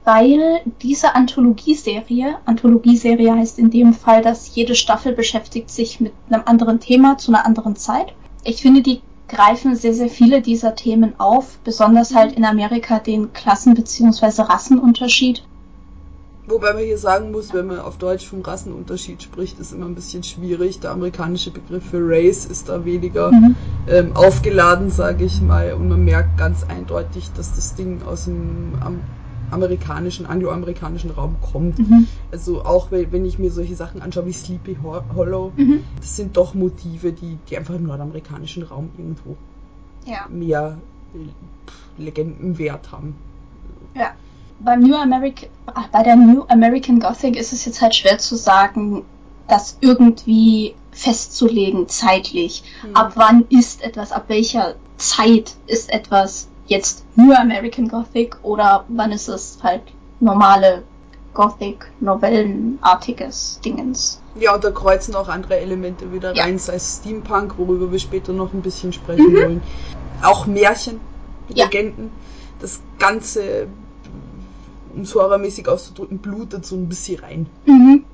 weil 0.04 0.62
diese 0.82 1.15
Anthologieserie, 1.15 2.38
Anthologieserie 2.46 3.34
heißt 3.34 3.60
in 3.60 3.70
dem 3.70 3.94
Fall, 3.94 4.22
dass 4.22 4.54
jede 4.56 4.76
Staffel 4.76 5.13
beschäftigt 5.13 5.70
sich 5.70 6.00
mit 6.00 6.13
einem 6.30 6.44
anderen 6.46 6.80
Thema 6.80 7.17
zu 7.17 7.32
einer 7.32 7.46
anderen 7.46 7.76
Zeit. 7.76 8.13
Ich 8.44 8.62
finde, 8.62 8.82
die 8.82 9.02
greifen 9.28 9.76
sehr, 9.76 9.94
sehr 9.94 10.10
viele 10.10 10.41
dieser 10.41 10.76
Themen 10.76 11.20
auf, 11.20 11.60
besonders 11.63 12.13
halt 12.13 12.34
in 12.34 12.46
Amerika 12.46 13.00
den 13.00 13.34
Klassen- 13.34 13.76
bzw. 13.76 14.41
Rassenunterschied. 14.44 15.44
Wobei 16.47 16.73
man 16.73 16.84
hier 16.84 16.97
sagen 16.97 17.32
muss, 17.32 17.54
wenn 17.54 17.67
man 17.67 17.80
auf 17.80 17.97
Deutsch 17.97 18.25
vom 18.27 18.41
Rassenunterschied 18.41 19.21
spricht, 19.21 19.60
ist 19.60 19.73
immer 19.73 19.86
ein 19.86 19.95
bisschen 19.95 20.23
schwierig. 20.23 20.80
Der 20.80 20.91
amerikanische 20.91 21.51
Begriff 21.51 21.84
für 21.91 21.99
Race 22.01 22.45
ist 22.45 22.67
da 22.67 22.84
weniger 22.84 23.32
Mhm. 23.32 23.56
ähm, 23.88 24.15
aufgeladen, 24.15 24.89
sage 24.89 25.23
ich 25.25 25.41
mal. 25.41 25.73
Und 25.73 25.88
man 25.88 26.04
merkt 26.04 26.38
ganz 26.38 26.63
eindeutig, 26.63 27.32
dass 27.38 27.54
das 27.56 27.75
Ding 27.75 28.01
aus 28.04 28.25
dem 28.25 28.73
am 28.82 29.01
amerikanischen, 29.51 30.25
angloamerikanischen 30.25 31.12
Raum 31.12 31.36
kommt. 31.41 31.77
Mhm. 31.77 32.08
Also 32.32 32.63
auch 32.63 32.88
wenn 32.89 33.25
ich 33.25 33.38
mir 33.38 33.51
solche 33.51 33.75
Sachen 33.75 34.01
anschaue 34.01 34.25
wie 34.25 34.32
Sleepy 34.34 34.77
Ho- 34.82 35.04
Hollow, 35.13 35.51
Mhm. 35.58 35.82
das 35.99 36.15
sind 36.15 36.38
doch 36.38 36.54
Motive, 36.54 37.12
die, 37.12 37.38
die 37.49 37.58
einfach 37.58 37.75
im 37.75 37.84
nordamerikanischen 37.84 38.63
Raum 38.63 38.89
irgendwo 38.97 39.36
Ja. 40.06 40.25
mehr 40.30 40.77
Legendenwert 41.97 42.91
haben. 42.91 43.15
Ja. 43.93 44.12
Beim 44.63 44.82
New 44.82 44.95
American, 44.95 45.50
bei 45.91 46.04
der 46.04 46.15
New 46.15 46.43
American 46.47 47.00
Gothic 47.00 47.36
ist 47.36 47.54
es 47.54 47.65
jetzt 47.65 47.82
halt 47.82 47.95
schwer 47.95 48.17
zu 48.17 48.36
sagen, 48.36 49.04
das 49.47 49.78
irgendwie 49.82 50.76
festzulegen 50.91 51.88
zeitlich. 51.88 52.63
Hm. 52.82 52.95
Ab 52.95 53.13
wann 53.15 53.45
ist 53.50 53.82
etwas, 53.84 54.12
ab 54.12 54.26
welcher 54.28 54.76
Zeit 54.97 55.56
ist 55.67 55.91
etwas 55.91 56.47
jetzt 56.67 57.06
New 57.15 57.34
American 57.34 57.88
Gothic 57.88 58.38
oder 58.43 58.86
wann 58.89 59.12
ist 59.12 59.28
es 59.28 59.58
halt 59.63 59.82
normale 60.19 60.84
Gothic, 61.34 61.89
Novellenartiges 62.02 63.60
Dingens. 63.63 64.21
Ja, 64.36 64.54
und 64.56 64.63
da 64.63 64.71
kreuzen 64.71 65.15
auch 65.15 65.28
andere 65.30 65.60
Elemente 65.60 66.12
wieder 66.12 66.34
Ja. 66.36 66.43
rein, 66.43 66.60
sei 66.60 66.76
es 66.76 66.97
Steampunk, 67.02 67.58
worüber 67.58 67.91
wir 67.91 68.00
später 68.00 68.34
noch 68.34 68.54
ein 68.54 68.62
bisschen 68.62 68.93
sprechen 68.93 69.32
Mhm. 69.34 69.38
wollen. 69.38 69.62
Auch 70.24 70.45
Märchen, 70.45 71.00
Ja. 71.50 71.65
Legenden. 71.65 72.12
Das 72.60 72.80
Ganze, 73.00 73.67
um 74.93 75.01
es 75.01 75.15
horrormäßig 75.15 75.67
auszudrücken, 75.67 76.19
blutet 76.19 76.65
so 76.65 76.75
ein 76.75 76.89
bisschen 76.89 77.19
rein. 77.19 77.47
Mhm. 77.65 78.06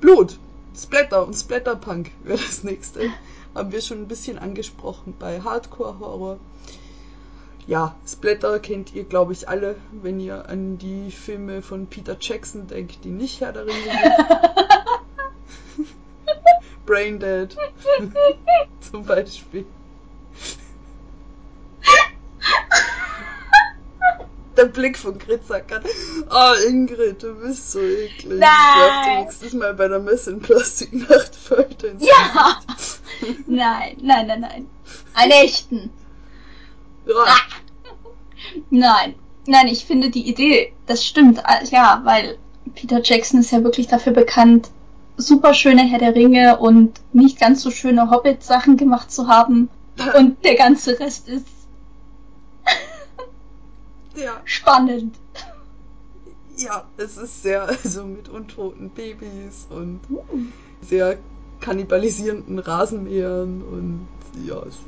Blut, 0.00 0.38
Splatter 0.76 1.26
und 1.26 1.34
Splatterpunk 1.34 2.10
wäre 2.22 2.38
das 2.38 2.62
nächste. 2.62 3.10
Haben 3.54 3.72
wir 3.72 3.80
schon 3.80 4.02
ein 4.02 4.08
bisschen 4.08 4.38
angesprochen 4.38 5.14
bei 5.18 5.40
Hardcore-Horror. 5.40 6.38
Ja, 7.66 7.94
Splatter 8.06 8.60
kennt 8.60 8.94
ihr, 8.94 9.04
glaube 9.04 9.32
ich, 9.32 9.48
alle, 9.48 9.76
wenn 9.92 10.20
ihr 10.20 10.48
an 10.48 10.78
die 10.78 11.10
Filme 11.10 11.60
von 11.60 11.86
Peter 11.86 12.16
Jackson 12.18 12.66
denkt, 12.66 13.04
die 13.04 13.10
nicht 13.10 13.40
Herr 13.40 13.52
der 13.52 13.66
Ringe 13.66 13.82
sind. 15.76 15.86
Braindead 16.86 17.54
zum 18.90 19.04
Beispiel. 19.04 19.66
Der 24.58 24.64
Blick 24.64 24.98
von 24.98 25.16
Gritzacker. 25.16 25.80
Oh, 26.30 26.68
Ingrid, 26.68 27.22
du 27.22 27.32
bist 27.34 27.70
so 27.70 27.78
eklig. 27.78 28.40
Nein. 28.40 28.40
Werf 28.40 29.06
dir 29.06 29.20
nächstes 29.20 29.52
Mal 29.52 29.72
bei 29.74 29.86
der 29.86 30.00
Messe 30.00 30.32
in 30.32 30.40
Plastiknachtfalter 30.40 31.88
ins 31.92 32.04
Ja! 32.04 32.58
Gesicht. 32.76 33.48
Nein, 33.48 33.96
nein, 34.02 34.26
nein, 34.26 34.40
nein. 34.40 34.66
Einen 35.14 35.30
echten. 35.30 35.90
Ja. 37.06 37.36
Nein. 38.70 39.14
Nein, 39.46 39.68
ich 39.68 39.84
finde 39.84 40.10
die 40.10 40.28
Idee, 40.28 40.72
das 40.86 41.06
stimmt, 41.06 41.38
äh, 41.38 41.64
ja, 41.70 42.02
weil 42.04 42.36
Peter 42.74 43.00
Jackson 43.02 43.40
ist 43.40 43.52
ja 43.52 43.62
wirklich 43.62 43.86
dafür 43.86 44.12
bekannt, 44.12 44.70
super 45.16 45.54
schöne 45.54 45.82
Herr 45.82 46.00
der 46.00 46.14
Ringe 46.16 46.58
und 46.58 47.00
nicht 47.12 47.38
ganz 47.38 47.62
so 47.62 47.70
schöne 47.70 48.10
Hobbit-Sachen 48.10 48.76
gemacht 48.76 49.12
zu 49.12 49.28
haben. 49.28 49.70
Und 50.16 50.44
der 50.44 50.54
ganze 50.54 51.00
Rest 51.00 51.28
ist 51.28 51.46
ja. 54.18 54.40
spannend. 54.44 55.16
Ja, 56.56 56.84
es 56.96 57.16
ist 57.16 57.42
sehr, 57.42 57.68
also 57.68 58.04
mit 58.04 58.28
untoten 58.28 58.90
Babys 58.90 59.66
und 59.70 60.00
sehr 60.80 61.18
kannibalisierenden 61.60 62.58
Rasenmähern 62.58 63.62
und 63.62 64.08
ja, 64.44 64.60
es 64.60 64.74
ist 64.74 64.84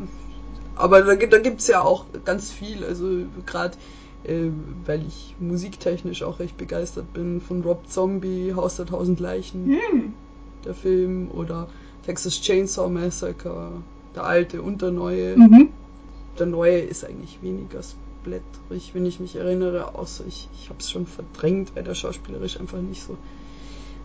Aber 0.76 1.02
da, 1.02 1.14
da 1.14 1.38
gibt 1.38 1.60
es 1.60 1.66
ja 1.66 1.82
auch 1.82 2.06
ganz 2.24 2.50
viel. 2.50 2.84
Also 2.84 3.24
gerade 3.46 3.76
äh, 4.24 4.50
weil 4.84 5.06
ich 5.06 5.34
musiktechnisch 5.38 6.22
auch 6.22 6.40
recht 6.40 6.56
begeistert 6.56 7.12
bin 7.12 7.40
von 7.40 7.62
Rob 7.62 7.88
Zombie, 7.88 8.52
Haus 8.54 8.76
der 8.76 8.86
tausend 8.86 9.20
Leichen, 9.20 9.66
Hm. 9.66 10.12
der 10.64 10.74
Film, 10.74 11.30
oder 11.30 11.68
Texas 12.04 12.40
Chainsaw 12.40 12.88
Massacre, 12.88 13.72
der 14.14 14.24
alte 14.24 14.62
und 14.62 14.82
der 14.82 14.90
neue. 14.90 15.36
Mhm. 15.36 15.68
Der 16.38 16.46
neue 16.46 16.78
ist 16.78 17.04
eigentlich 17.04 17.38
weniger 17.42 17.80
splatterig, 18.20 18.90
wenn 18.94 19.06
ich 19.06 19.20
mich 19.20 19.36
erinnere, 19.36 19.94
außer 19.94 20.24
ich, 20.26 20.48
ich 20.54 20.68
habe 20.68 20.78
es 20.80 20.90
schon 20.90 21.06
verdrängt, 21.06 21.74
weil 21.74 21.84
der 21.84 21.94
schauspielerisch 21.94 22.58
einfach 22.60 22.78
nicht 22.78 23.02
so 23.02 23.16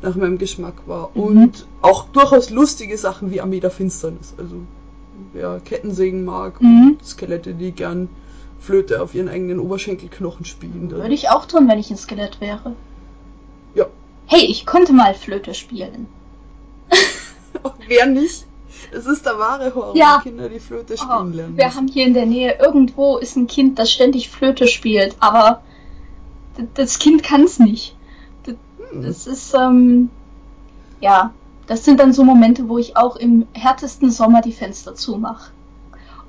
nach 0.01 0.15
meinem 0.15 0.37
Geschmack 0.37 0.87
war. 0.87 1.09
Mhm. 1.13 1.21
Und 1.21 1.67
auch 1.81 2.05
durchaus 2.09 2.49
lustige 2.49 2.97
Sachen 2.97 3.31
wie 3.31 3.41
Armee 3.41 3.59
der 3.59 3.71
Finsternis. 3.71 4.33
Also 4.37 4.55
wer 5.33 5.59
Kettensägen 5.59 6.25
mag 6.25 6.61
Mhm. 6.61 6.97
und 6.99 7.05
Skelette, 7.05 7.53
die 7.53 7.71
gern 7.71 8.09
Flöte 8.59 9.01
auf 9.01 9.13
ihren 9.13 9.29
eigenen 9.29 9.59
Oberschenkelknochen 9.59 10.45
spielen. 10.45 10.89
Würde 10.91 11.13
ich 11.13 11.29
auch 11.29 11.45
tun, 11.45 11.67
wenn 11.67 11.79
ich 11.79 11.91
ein 11.91 11.97
Skelett 11.97 12.41
wäre. 12.41 12.75
Ja. 13.75 13.85
Hey, 14.27 14.45
ich 14.45 14.65
konnte 14.65 14.93
mal 14.93 15.13
Flöte 15.13 15.53
spielen. 15.53 16.07
Wer 17.87 18.05
nicht? 18.07 18.45
Es 18.91 19.05
ist 19.05 19.25
der 19.25 19.37
wahre 19.39 19.73
Horror, 19.75 19.95
Ja. 19.95 20.21
wenn 20.23 20.31
Kinder 20.33 20.49
die 20.49 20.59
Flöte 20.59 20.93
Oh, 20.93 20.97
spielen 20.97 21.33
lernen. 21.33 21.57
wir 21.57 21.73
haben 21.75 21.87
hier 21.87 22.05
in 22.05 22.13
der 22.13 22.25
Nähe 22.25 22.57
irgendwo 22.59 23.17
ist 23.17 23.35
ein 23.35 23.47
Kind, 23.47 23.79
das 23.79 23.91
ständig 23.91 24.29
Flöte 24.29 24.67
spielt, 24.67 25.15
aber 25.19 25.61
das 26.75 26.99
Kind 26.99 27.23
kann 27.23 27.43
es 27.43 27.59
nicht. 27.59 27.95
Hm. 28.45 29.01
Das 29.03 29.25
ist, 29.27 29.53
ähm, 29.53 30.09
ja, 31.01 31.33
das 31.67 31.83
sind 31.83 31.99
dann 31.99 32.13
so 32.13 32.23
Momente, 32.23 32.69
wo 32.69 32.77
ich 32.77 32.95
auch 32.97 33.15
im 33.15 33.47
härtesten 33.53 34.11
Sommer 34.11 34.41
die 34.41 34.51
Fenster 34.53 34.95
zumache. 34.95 35.51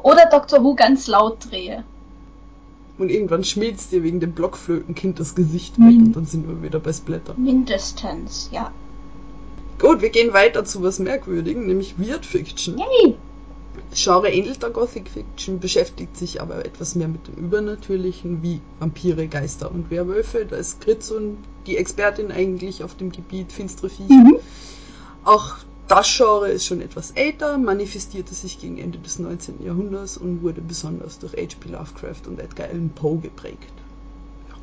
Oder 0.03 0.27
Dr. 0.31 0.63
Who 0.65 0.75
ganz 0.75 1.07
laut 1.07 1.51
drehe. 1.51 1.85
Und 2.99 3.11
irgendwann 3.11 3.45
schmilzt 3.45 3.93
dir 3.93 4.03
wegen 4.03 4.21
dem 4.21 4.33
Blockflötenkind 4.33 5.21
das 5.21 5.35
Gesicht 5.35 5.79
Mhm. 5.79 5.87
weg 5.89 5.97
und 6.07 6.17
dann 6.17 6.25
sind 6.27 6.49
wir 6.49 6.63
wieder 6.63 6.79
bei 6.81 6.93
Splatter. 6.93 7.35
Mindestens, 7.37 8.49
ja. 8.53 8.71
Gut, 9.79 10.01
wir 10.01 10.11
gehen 10.11 10.33
weiter 10.33 10.65
zu 10.65 10.83
was 10.83 10.99
Merkwürdigen, 10.99 11.67
nämlich 11.67 11.99
Weird 11.99 12.25
Fiction. 12.25 12.79
Yay! 12.79 13.17
Genre 13.95 14.31
ähnelt 14.31 14.63
der 14.63 14.71
Gothic 14.71 15.09
Fiction, 15.09 15.61
beschäftigt 15.61 16.17
sich 16.17 16.41
aber 16.41 16.65
etwas 16.65 16.95
mehr 16.95 17.09
mit 17.09 17.27
dem 17.29 17.35
Übernatürlichen, 17.35 18.43
wie 18.43 18.61
Vampire, 18.79 19.29
Geister 19.29 19.71
und 19.71 19.91
Werwölfe. 19.91 20.47
Da 20.47 20.57
ist 20.57 20.81
Gritz 20.81 21.11
und 21.11 21.39
die 21.67 21.77
Expertin 21.77 22.33
eigentlich 22.33 22.83
auf 22.83 22.95
dem 22.95 23.13
Gebiet 23.13 23.53
finstere 23.53 23.91
Viecher. 23.91 24.15
Mhm. 24.15 24.39
Auch 25.25 25.57
das 25.89 26.17
Genre 26.17 26.49
ist 26.49 26.67
schon 26.67 26.81
etwas 26.81 27.13
älter, 27.13 27.59
manifestierte 27.59 28.35
sich 28.35 28.59
gegen 28.61 28.79
Ende 28.79 28.99
des 28.99 29.19
19. 29.19 29.65
Jahrhunderts 29.65 30.17
und 30.17 30.43
wurde 30.43 30.61
besonders 30.61 31.19
durch 31.19 31.35
H.P. 31.35 31.69
Lovecraft 31.71 32.27
und 32.27 32.41
Edgar 32.41 32.69
Allan 32.69 32.91
Poe 32.91 33.19
geprägt. 33.19 33.73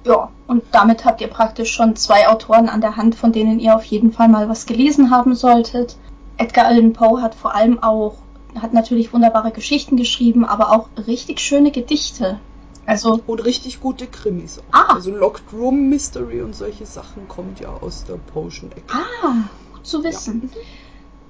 Ja, 0.05 0.29
und 0.47 0.63
damit 0.71 1.05
habt 1.05 1.21
ihr 1.21 1.27
praktisch 1.27 1.71
schon 1.71 1.95
zwei 1.95 2.27
Autoren 2.27 2.69
an 2.69 2.81
der 2.81 2.97
Hand, 2.97 3.15
von 3.15 3.31
denen 3.31 3.59
ihr 3.59 3.75
auf 3.75 3.85
jeden 3.85 4.11
Fall 4.11 4.27
mal 4.27 4.49
was 4.49 4.65
gelesen 4.65 5.11
haben 5.11 5.35
solltet. 5.35 5.97
Edgar 6.37 6.65
Allan 6.65 6.93
Poe 6.93 7.21
hat 7.21 7.35
vor 7.35 7.55
allem 7.55 7.81
auch, 7.81 8.15
hat 8.61 8.73
natürlich 8.73 9.13
wunderbare 9.13 9.51
Geschichten 9.51 9.97
geschrieben, 9.97 10.45
aber 10.45 10.71
auch 10.71 10.89
richtig 11.07 11.39
schöne 11.39 11.71
Gedichte. 11.71 12.39
Also, 12.85 13.21
Und 13.25 13.45
richtig 13.45 13.79
gute 13.79 14.07
Krimis. 14.07 14.59
Auch. 14.59 14.89
Ah. 14.89 14.93
Also 14.95 15.11
Locked 15.11 15.53
Room 15.53 15.87
Mystery 15.89 16.41
und 16.41 16.53
solche 16.53 16.85
Sachen 16.85 17.27
kommt 17.29 17.61
ja 17.61 17.69
aus 17.69 18.03
der 18.03 18.15
Potion-Ecke. 18.15 18.83
ah, 18.89 19.33
gut 19.73 19.85
zu 19.87 20.03
wissen. 20.03 20.51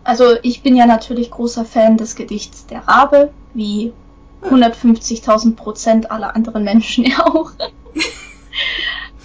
Also, 0.03 0.35
ich 0.41 0.63
bin 0.63 0.75
ja 0.75 0.85
natürlich 0.85 1.31
großer 1.31 1.63
Fan 1.63 1.95
des 1.97 2.15
Gedichts 2.15 2.65
Der 2.65 2.87
Rabe, 2.87 3.31
wie 3.53 3.93
150.000 4.43 5.55
Prozent 5.55 6.11
aller 6.11 6.35
anderen 6.35 6.63
Menschen 6.63 7.05
ja 7.09 7.25
auch. 7.25 7.51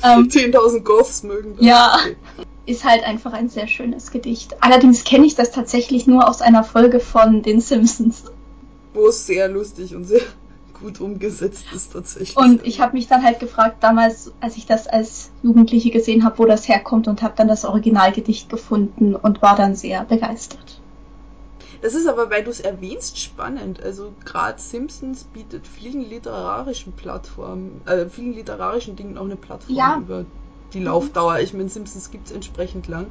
Ähm, 0.02 0.28
10.000 0.28 0.80
Goths 0.80 1.22
mögen 1.22 1.56
das. 1.56 1.66
Ja. 1.66 1.98
ist 2.66 2.84
halt 2.84 3.02
einfach 3.04 3.32
ein 3.32 3.48
sehr 3.48 3.66
schönes 3.66 4.10
Gedicht. 4.10 4.56
Allerdings 4.60 5.04
kenne 5.04 5.26
ich 5.26 5.34
das 5.34 5.50
tatsächlich 5.50 6.06
nur 6.06 6.28
aus 6.28 6.42
einer 6.42 6.64
Folge 6.64 7.00
von 7.00 7.42
Den 7.42 7.60
Simpsons. 7.60 8.24
Wo 8.92 9.08
es 9.08 9.26
sehr 9.26 9.48
lustig 9.48 9.94
und 9.94 10.04
sehr 10.04 10.20
gut 10.80 11.00
umgesetzt 11.00 11.64
ist 11.74 11.92
tatsächlich. 11.92 12.36
Und 12.36 12.64
ich 12.66 12.80
habe 12.80 12.96
mich 12.96 13.08
dann 13.08 13.22
halt 13.22 13.40
gefragt, 13.40 13.78
damals, 13.80 14.32
als 14.40 14.56
ich 14.56 14.66
das 14.66 14.86
als 14.86 15.30
Jugendliche 15.42 15.90
gesehen 15.90 16.24
habe, 16.24 16.38
wo 16.38 16.44
das 16.44 16.68
herkommt 16.68 17.08
und 17.08 17.22
habe 17.22 17.34
dann 17.36 17.48
das 17.48 17.64
Originalgedicht 17.64 18.48
gefunden 18.48 19.14
und 19.14 19.42
war 19.42 19.56
dann 19.56 19.74
sehr 19.74 20.04
begeistert. 20.04 20.67
Das 21.80 21.94
ist 21.94 22.06
aber, 22.08 22.30
weil 22.30 22.42
du 22.44 22.50
es 22.50 22.60
erwähnst, 22.60 23.18
spannend. 23.20 23.82
Also 23.82 24.12
gerade 24.24 24.60
Simpsons 24.60 25.24
bietet 25.24 25.66
vielen 25.66 26.08
literarischen 26.08 26.92
Plattformen, 26.92 27.80
äh, 27.86 28.06
vielen 28.06 28.34
literarischen 28.34 28.96
Dingen 28.96 29.16
auch 29.16 29.24
eine 29.24 29.36
Plattform 29.36 29.76
Ja. 29.76 29.96
über 29.98 30.24
die 30.72 30.80
Laufdauer. 30.82 31.38
Ich 31.38 31.54
meine, 31.54 31.68
Simpsons 31.68 32.10
gibt 32.10 32.28
es 32.28 32.32
entsprechend 32.34 32.88
lang. 32.88 33.06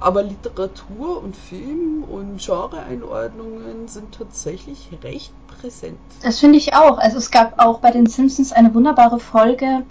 Aber 0.00 0.24
Literatur 0.24 1.22
und 1.22 1.36
Film 1.36 2.02
und 2.02 2.38
Genre-Einordnungen 2.44 3.86
sind 3.86 4.12
tatsächlich 4.12 4.88
recht 5.04 5.32
präsent. 5.46 5.96
Das 6.24 6.40
finde 6.40 6.58
ich 6.58 6.74
auch. 6.74 6.98
Also 6.98 7.18
es 7.18 7.30
gab 7.30 7.58
auch 7.60 7.78
bei 7.78 7.92
den 7.92 8.06
Simpsons 8.06 8.50
eine 8.52 8.74
wunderbare 8.74 9.20
Folge, 9.20 9.84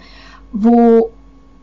wo 0.52 1.10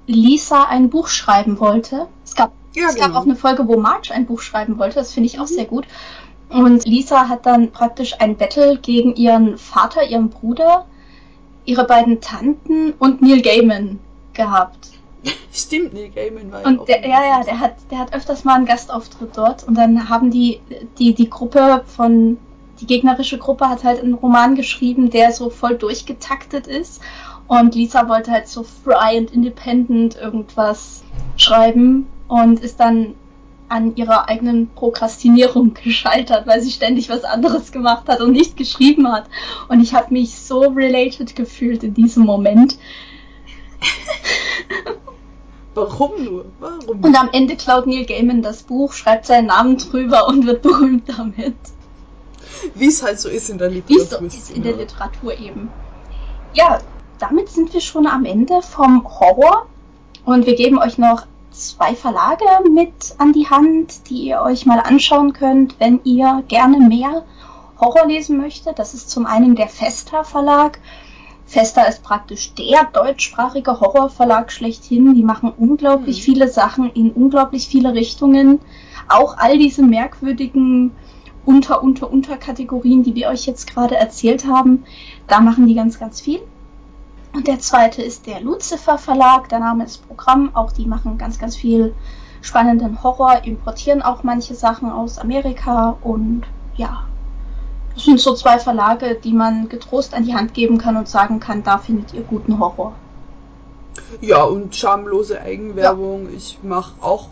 Lisa 0.08 0.64
ein 0.64 0.90
Buch 0.90 1.08
schreiben 1.10 1.60
wollte. 1.60 2.08
Es 2.26 2.36
gab 2.36 2.52
Ja, 2.74 2.88
es 2.90 2.96
gab 2.96 3.08
genau. 3.08 3.20
auch 3.20 3.26
eine 3.26 3.36
Folge, 3.36 3.68
wo 3.68 3.78
Marge 3.78 4.14
ein 4.14 4.26
Buch 4.26 4.42
schreiben 4.42 4.78
wollte. 4.80 4.96
Das 4.96 5.12
finde 5.14 5.28
ich 5.28 5.40
auch 5.40 5.44
Mhm. 5.44 5.54
sehr 5.56 5.66
gut. 5.66 5.86
Und 6.50 6.86
Lisa 6.86 7.30
hat 7.30 7.46
dann 7.46 7.72
praktisch 7.72 8.16
ein 8.20 8.36
Battle 8.36 8.78
gegen 8.78 9.16
ihren 9.16 9.58
Vater, 9.58 10.04
ihren 10.04 10.30
Bruder, 10.30 10.86
ihre 11.66 11.86
beiden 11.86 12.22
Tanten 12.22 12.94
und 12.98 13.22
Neil 13.22 13.42
Gaiman 13.42 14.00
gehabt. 14.34 14.90
Stimmt, 15.54 15.94
Neil 15.94 16.10
Gaiman 16.10 16.52
war 16.52 16.62
ja 16.62 16.68
Und 16.68 16.80
auch 16.80 16.86
der, 16.86 17.08
ja, 17.08 17.24
ja, 17.24 17.44
der 17.44 17.60
hat, 17.60 17.76
der 17.92 18.00
hat 18.00 18.14
öfters 18.14 18.44
mal 18.46 18.56
einen 18.56 18.66
Gastauftritt 18.66 19.38
dort. 19.38 19.64
Und 19.64 19.76
dann 19.78 20.10
haben 20.10 20.32
die, 20.32 20.60
die, 20.98 21.14
die 21.14 21.30
Gruppe 21.30 21.84
von, 21.86 22.40
die 22.82 22.88
gegnerische 22.88 23.38
Gruppe 23.38 23.70
hat 23.70 23.84
halt 23.84 24.02
einen 24.02 24.16
Roman 24.16 24.56
geschrieben, 24.56 25.12
der 25.12 25.32
so 25.32 25.52
voll 25.52 25.78
durchgetaktet 25.78 26.66
ist. 26.66 27.02
Und 27.48 27.76
Lisa 27.76 28.08
wollte 28.10 28.32
halt 28.32 28.48
so 28.48 28.64
frei 28.64 29.20
und 29.20 29.32
independent 29.32 30.16
irgendwas 30.16 31.04
schreiben 31.36 32.08
und 32.28 32.60
ist 32.60 32.80
dann 32.80 33.16
an 33.70 33.96
ihrer 33.96 34.28
eigenen 34.28 34.70
Prokrastinierung 34.70 35.74
gescheitert, 35.84 36.48
weil 36.48 36.62
sie 36.62 36.72
ständig 36.72 37.10
was 37.10 37.24
anderes 37.24 37.72
gemacht 37.72 38.08
hat 38.08 38.22
und 38.22 38.32
nicht 38.32 38.58
geschrieben 38.58 39.12
hat. 39.12 39.26
Und 39.68 39.82
ich 39.82 39.94
habe 39.94 40.14
mich 40.14 40.36
so 40.36 40.62
related 40.62 41.36
gefühlt 41.36 41.84
in 41.84 41.94
diesem 41.94 42.26
Moment. 42.26 42.78
Warum 45.76 46.24
nur? 46.24 46.46
Warum? 46.60 47.00
Und 47.02 47.16
am 47.18 47.30
Ende 47.32 47.56
klaut 47.56 47.88
Neil 47.88 48.06
Gaiman 48.06 48.42
das 48.42 48.64
Buch, 48.64 48.92
schreibt 48.92 49.26
seinen 49.28 49.48
Namen 49.48 49.78
drüber 49.78 50.28
und 50.28 50.46
wird 50.46 50.62
berühmt 50.64 51.08
damit. 51.08 51.56
Wie 52.76 52.88
es 52.88 53.02
halt 53.02 53.20
so 53.20 53.30
ist 53.30 53.50
in 53.50 53.58
der 53.58 53.72
Wie 53.72 53.76
Literatur. 53.76 54.28
es 54.28 54.34
so 54.34 54.38
ist 54.38 54.52
in 54.52 54.64
der 54.64 54.76
Literatur 54.76 55.40
eben. 55.40 55.70
Ja, 56.54 56.80
damit 57.20 57.50
sind 57.50 57.74
wir 57.74 57.82
schon 57.82 58.08
am 58.08 58.26
Ende 58.26 58.62
vom 58.62 59.08
Horror. 59.20 59.68
Und 60.26 60.46
wir 60.46 60.56
geben 60.56 60.78
euch 60.80 60.98
noch 60.98 61.26
zwei 61.60 61.96
Verlage 61.96 62.46
mit 62.72 63.16
an 63.18 63.34
die 63.34 63.50
Hand, 63.50 64.10
die 64.10 64.28
ihr 64.28 64.42
euch 64.42 64.66
mal 64.66 64.80
anschauen 64.80 65.34
könnt, 65.34 65.80
wenn 65.80 66.00
ihr 66.04 66.44
gerne 66.48 66.80
mehr 66.80 67.26
Horror 67.80 68.08
lesen 68.08 68.38
möchtet. 68.38 68.80
Das 68.80 68.94
ist 68.94 69.10
zum 69.10 69.26
einen 69.26 69.56
der 69.56 69.68
Festa 69.68 70.24
Verlag. 70.24 70.80
Festa 71.46 71.84
ist 71.84 72.04
praktisch 72.04 72.54
der 72.54 72.86
deutschsprachige 72.94 73.80
Horrorverlag 73.80 74.52
schlechthin. 74.52 75.16
Die 75.16 75.24
machen 75.24 75.52
unglaublich 75.58 76.20
Mhm. 76.20 76.22
viele 76.24 76.48
Sachen 76.48 76.92
in 76.92 77.12
unglaublich 77.12 77.68
viele 77.68 77.94
Richtungen. 77.94 78.60
Auch 79.08 79.38
all 79.38 79.58
diese 79.58 79.82
merkwürdigen 79.82 80.92
unter, 81.46 81.82
unter, 81.82 82.12
Unterkategorien, 82.12 83.02
die 83.02 83.16
wir 83.16 83.30
euch 83.30 83.48
jetzt 83.48 83.74
gerade 83.74 83.96
erzählt 83.96 84.46
haben, 84.46 84.84
da 85.28 85.40
machen 85.42 85.66
die 85.66 85.74
ganz, 85.74 86.00
ganz 86.00 86.22
viel. 86.22 86.40
Und 87.34 87.48
der 87.48 87.60
zweite 87.60 88.02
ist 88.02 88.26
der 88.26 88.42
Lucifer 88.42 88.98
Verlag, 88.98 89.50
der 89.50 89.60
Name 89.60 89.86
ist 89.86 90.08
Programm, 90.08 90.52
auch 90.56 90.72
die 90.72 90.86
machen 90.86 91.18
ganz, 91.18 91.38
ganz 91.38 91.56
viel 91.56 91.94
spannenden 92.42 93.04
Horror, 93.04 93.44
importieren 93.44 94.02
auch 94.02 94.24
manche 94.24 94.56
Sachen 94.56 94.90
aus 94.92 95.20
Amerika 95.20 95.98
und 96.02 96.44
ja, 96.76 97.04
das 97.94 98.06
sind 98.06 98.20
so 98.20 98.34
zwei 98.34 98.58
Verlage, 98.60 99.16
die 99.16 99.34
man 99.34 99.68
getrost 99.68 100.14
an 100.14 100.24
die 100.24 100.34
Hand 100.34 100.54
geben 100.54 100.78
kann 100.78 100.96
und 100.96 101.08
sagen 101.08 101.40
kann, 101.40 101.64
da 101.64 101.78
findet 101.78 102.14
ihr 102.14 102.22
guten 102.22 102.60
Horror. 102.60 102.94
Ja, 104.22 104.44
und 104.44 104.76
schamlose 104.76 105.42
Eigenwerbung. 105.42 106.30
Ich 106.36 106.60
mache 106.64 106.94
auch 107.02 107.28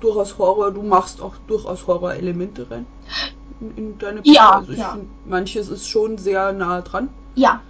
durchaus 0.00 0.36
Horror. 0.38 0.72
Du 0.72 0.82
machst 0.82 1.22
auch 1.22 1.34
durchaus 1.46 1.86
Horror-Elemente 1.86 2.68
rein 2.70 2.86
in, 3.60 3.76
in 3.76 3.98
deine 3.98 4.20
Ja, 4.24 4.50
Also 4.56 4.72
ich 4.72 4.78
ja. 4.78 4.92
find, 4.92 5.06
manches 5.26 5.68
ist 5.68 5.88
schon 5.88 6.18
sehr 6.18 6.52
nah 6.52 6.80
dran. 6.80 7.08
Ja, 7.34 7.60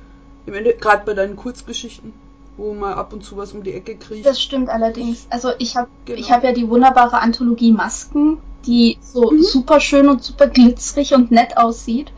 gerade 0.46 1.04
bei 1.04 1.14
deinen 1.14 1.36
Kurzgeschichten, 1.36 2.12
wo 2.56 2.74
mal 2.74 2.94
ab 2.94 3.12
und 3.12 3.24
zu 3.24 3.36
was 3.36 3.52
um 3.52 3.62
die 3.62 3.72
Ecke 3.72 3.96
kriegt. 3.96 4.26
das 4.26 4.40
stimmt 4.40 4.68
allerdings. 4.68 5.26
Also 5.30 5.50
ich 5.58 5.76
habe 5.76 5.88
Genau. 6.04 6.18
ich 6.18 6.30
habe 6.30 6.46
ja 6.46 6.52
die 6.52 6.68
wunderbare 6.68 7.20
Anthologie 7.20 7.72
Masken, 7.72 8.38
die 8.66 8.98
so 9.00 9.30
Mhm. 9.30 9.42
super 9.42 9.80
schön 9.80 10.08
und 10.08 10.22
super 10.22 10.46
glitzerig 10.46 11.14
und 11.14 11.30
nett 11.30 11.56
aussieht. 11.56 12.12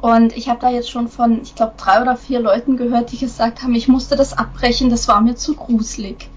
Und 0.00 0.36
ich 0.36 0.48
habe 0.48 0.60
da 0.60 0.70
jetzt 0.70 0.90
schon 0.90 1.08
von, 1.08 1.40
ich 1.42 1.54
glaube, 1.54 1.72
drei 1.78 2.02
oder 2.02 2.16
vier 2.16 2.38
Leuten 2.38 2.76
gehört, 2.76 3.12
die 3.12 3.18
gesagt 3.18 3.62
haben, 3.62 3.74
ich 3.74 3.88
musste 3.88 4.14
das 4.14 4.36
abbrechen, 4.36 4.90
das 4.90 5.08
war 5.08 5.20
mir 5.20 5.36
zu 5.36 5.54
gruselig. 5.54 6.28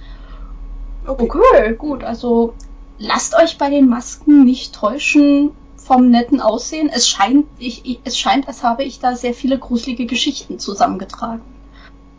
Okay, 1.05 1.23
okay 1.27 1.75
gut, 1.75 2.03
also 2.03 2.53
lasst 2.97 3.35
euch 3.35 3.57
bei 3.57 3.69
den 3.69 3.89
Masken 3.89 4.45
nicht 4.45 4.73
täuschen 4.75 5.51
vom 5.89 6.11
netten 6.11 6.39
Aussehen. 6.39 6.87
Es 6.87 7.09
scheint, 7.09 7.47
ich, 7.57 7.99
es 8.03 8.15
scheint, 8.15 8.47
als 8.47 8.61
habe 8.61 8.83
ich 8.83 8.99
da 8.99 9.15
sehr 9.15 9.33
viele 9.33 9.57
gruselige 9.57 10.05
Geschichten 10.05 10.59
zusammengetragen. 10.59 11.41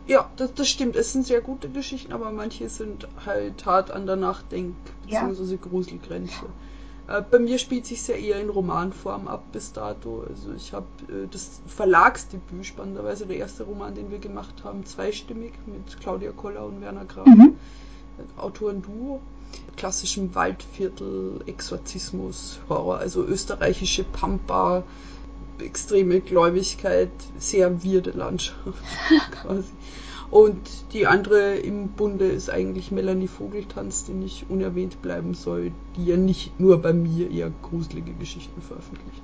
Ja, 0.07 0.29
das, 0.35 0.53
das 0.53 0.67
stimmt. 0.67 0.97
Es 0.97 1.13
sind 1.13 1.25
sehr 1.25 1.39
gute 1.39 1.69
Geschichten, 1.69 2.11
aber 2.11 2.31
manche 2.33 2.67
sind 2.67 3.07
halt 3.25 3.65
hart 3.65 3.89
an 3.89 4.05
der 4.07 4.17
Nachdenk- 4.17 4.75
bzw. 5.07 5.53
Ja. 5.53 5.57
Gruselgrenze. 5.61 6.47
Äh, 7.07 7.21
bei 7.31 7.39
mir 7.39 7.57
spielt 7.59 7.85
sich 7.85 8.05
ja 8.09 8.15
eher 8.15 8.41
in 8.41 8.49
Romanform 8.49 9.29
ab 9.29 9.45
bis 9.53 9.71
dato. 9.71 10.25
Also 10.27 10.49
ich 10.53 10.73
habe 10.73 10.87
äh, 11.07 11.27
das 11.31 11.61
Verlagsdebüt, 11.65 12.65
spannenderweise 12.65 13.25
der 13.25 13.37
erste 13.37 13.63
Roman, 13.63 13.95
den 13.95 14.11
wir 14.11 14.19
gemacht 14.19 14.65
haben, 14.65 14.85
zweistimmig 14.85 15.53
mit 15.65 15.97
Claudia 16.01 16.31
Koller 16.33 16.65
und 16.65 16.81
Werner 16.81 17.05
Graf. 17.05 17.25
Mhm. 17.25 17.55
Autoren-Duo 18.35 19.21
klassischem 19.77 20.33
Waldviertel, 20.35 21.41
Exorzismus, 21.45 22.59
Horror, 22.69 22.99
also 22.99 23.23
österreichische 23.23 24.03
Pampa, 24.03 24.83
extreme 25.59 26.21
Gläubigkeit, 26.21 27.09
sehr 27.37 27.83
wirde 27.83 28.11
Landschaft 28.11 28.83
quasi. 29.41 29.69
Und 30.29 30.57
die 30.93 31.07
andere 31.07 31.55
im 31.55 31.89
Bunde 31.89 32.25
ist 32.25 32.49
eigentlich 32.49 32.89
Melanie 32.91 33.27
Vogeltanz, 33.27 34.05
die 34.05 34.13
nicht 34.13 34.45
unerwähnt 34.49 35.01
bleiben 35.01 35.33
soll, 35.33 35.71
die 35.97 36.05
ja 36.05 36.15
nicht 36.15 36.57
nur 36.57 36.81
bei 36.81 36.93
mir 36.93 37.29
eher 37.29 37.51
gruselige 37.61 38.13
Geschichten 38.13 38.61
veröffentlicht. 38.61 39.21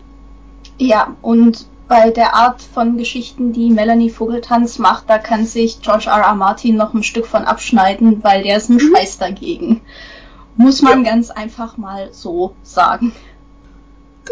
Ja, 0.77 1.15
und 1.21 1.65
bei 1.87 2.09
der 2.11 2.35
Art 2.35 2.61
von 2.61 2.97
Geschichten, 2.97 3.53
die 3.53 3.69
Melanie 3.69 4.09
Vogeltanz 4.09 4.79
macht, 4.79 5.09
da 5.09 5.17
kann 5.17 5.45
sich 5.45 5.81
George 5.81 6.07
R. 6.07 6.23
R. 6.23 6.35
Martin 6.35 6.75
noch 6.75 6.93
ein 6.93 7.03
Stück 7.03 7.25
von 7.25 7.45
abschneiden, 7.45 8.21
weil 8.23 8.43
der 8.43 8.57
ist 8.57 8.69
ein 8.69 8.75
mhm. 8.75 8.93
Scheiß 8.93 9.17
dagegen. 9.17 9.81
Muss 10.57 10.81
man 10.81 11.05
ja. 11.05 11.11
ganz 11.11 11.29
einfach 11.29 11.77
mal 11.77 12.11
so 12.11 12.55
sagen. 12.63 13.11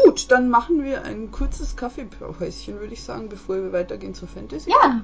Gut, 0.04 0.32
dann 0.32 0.50
machen 0.50 0.84
wir 0.84 1.04
ein 1.04 1.32
kurzes 1.32 1.76
Kaffeehäuschen, 1.76 2.80
würde 2.80 2.94
ich 2.94 3.04
sagen, 3.04 3.30
bevor 3.30 3.58
wir 3.58 3.72
weitergehen 3.72 4.16
zur 4.16 4.28
Fantasy. 4.28 4.72
Ja. 4.72 5.04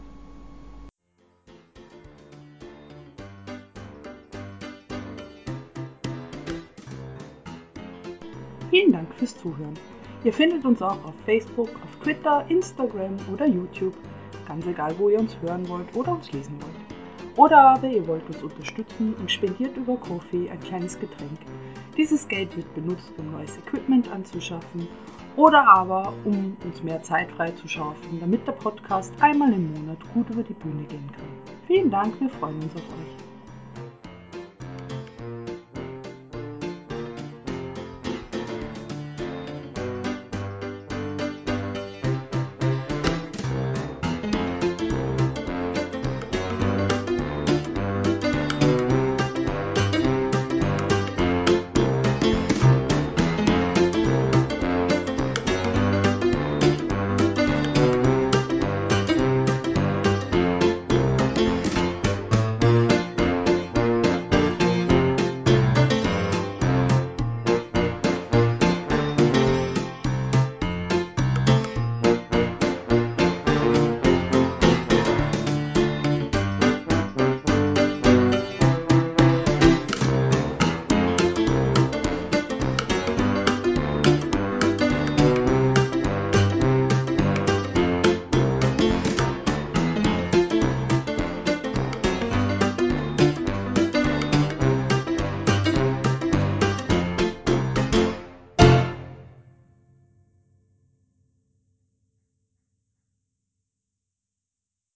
Vielen 8.71 8.91
Dank 8.91 9.13
fürs 9.15 9.37
Zuhören. 9.37 9.77
Ihr 10.23 10.33
findet 10.33 10.65
uns 10.65 10.81
auch 10.81 11.03
auf 11.05 11.13
Facebook, 11.25 11.69
auf 11.69 12.03
Twitter, 12.03 12.45
Instagram 12.49 13.17
oder 13.31 13.45
YouTube. 13.45 13.95
Ganz 14.47 14.65
egal, 14.65 14.95
wo 14.97 15.09
ihr 15.09 15.19
uns 15.19 15.37
hören 15.41 15.67
wollt 15.69 15.95
oder 15.95 16.13
uns 16.13 16.31
lesen 16.31 16.55
wollt. 16.61 16.80
Oder 17.37 17.59
aber 17.59 17.87
ihr 17.87 18.05
wollt 18.07 18.27
uns 18.27 18.43
unterstützen 18.43 19.13
und 19.19 19.31
spendiert 19.31 19.77
über 19.77 19.95
Kofi 19.95 20.49
ein 20.49 20.59
kleines 20.59 20.99
Getränk. 20.99 21.39
Dieses 21.97 22.27
Geld 22.27 22.55
wird 22.57 22.73
benutzt, 22.75 23.11
um 23.17 23.31
neues 23.31 23.57
Equipment 23.57 24.11
anzuschaffen 24.11 24.87
oder 25.37 25.65
aber 25.65 26.13
um 26.25 26.57
uns 26.63 26.83
mehr 26.83 27.01
Zeit 27.03 27.31
freizuschaffen, 27.31 28.19
damit 28.19 28.45
der 28.47 28.53
Podcast 28.53 29.13
einmal 29.21 29.53
im 29.53 29.73
Monat 29.73 29.99
gut 30.13 30.29
über 30.29 30.43
die 30.43 30.53
Bühne 30.53 30.83
gehen 30.83 31.09
kann. 31.13 31.55
Vielen 31.67 31.89
Dank, 31.89 32.19
wir 32.19 32.29
freuen 32.29 32.55
uns 32.55 32.75
auf 32.75 32.81
euch. 32.81 33.30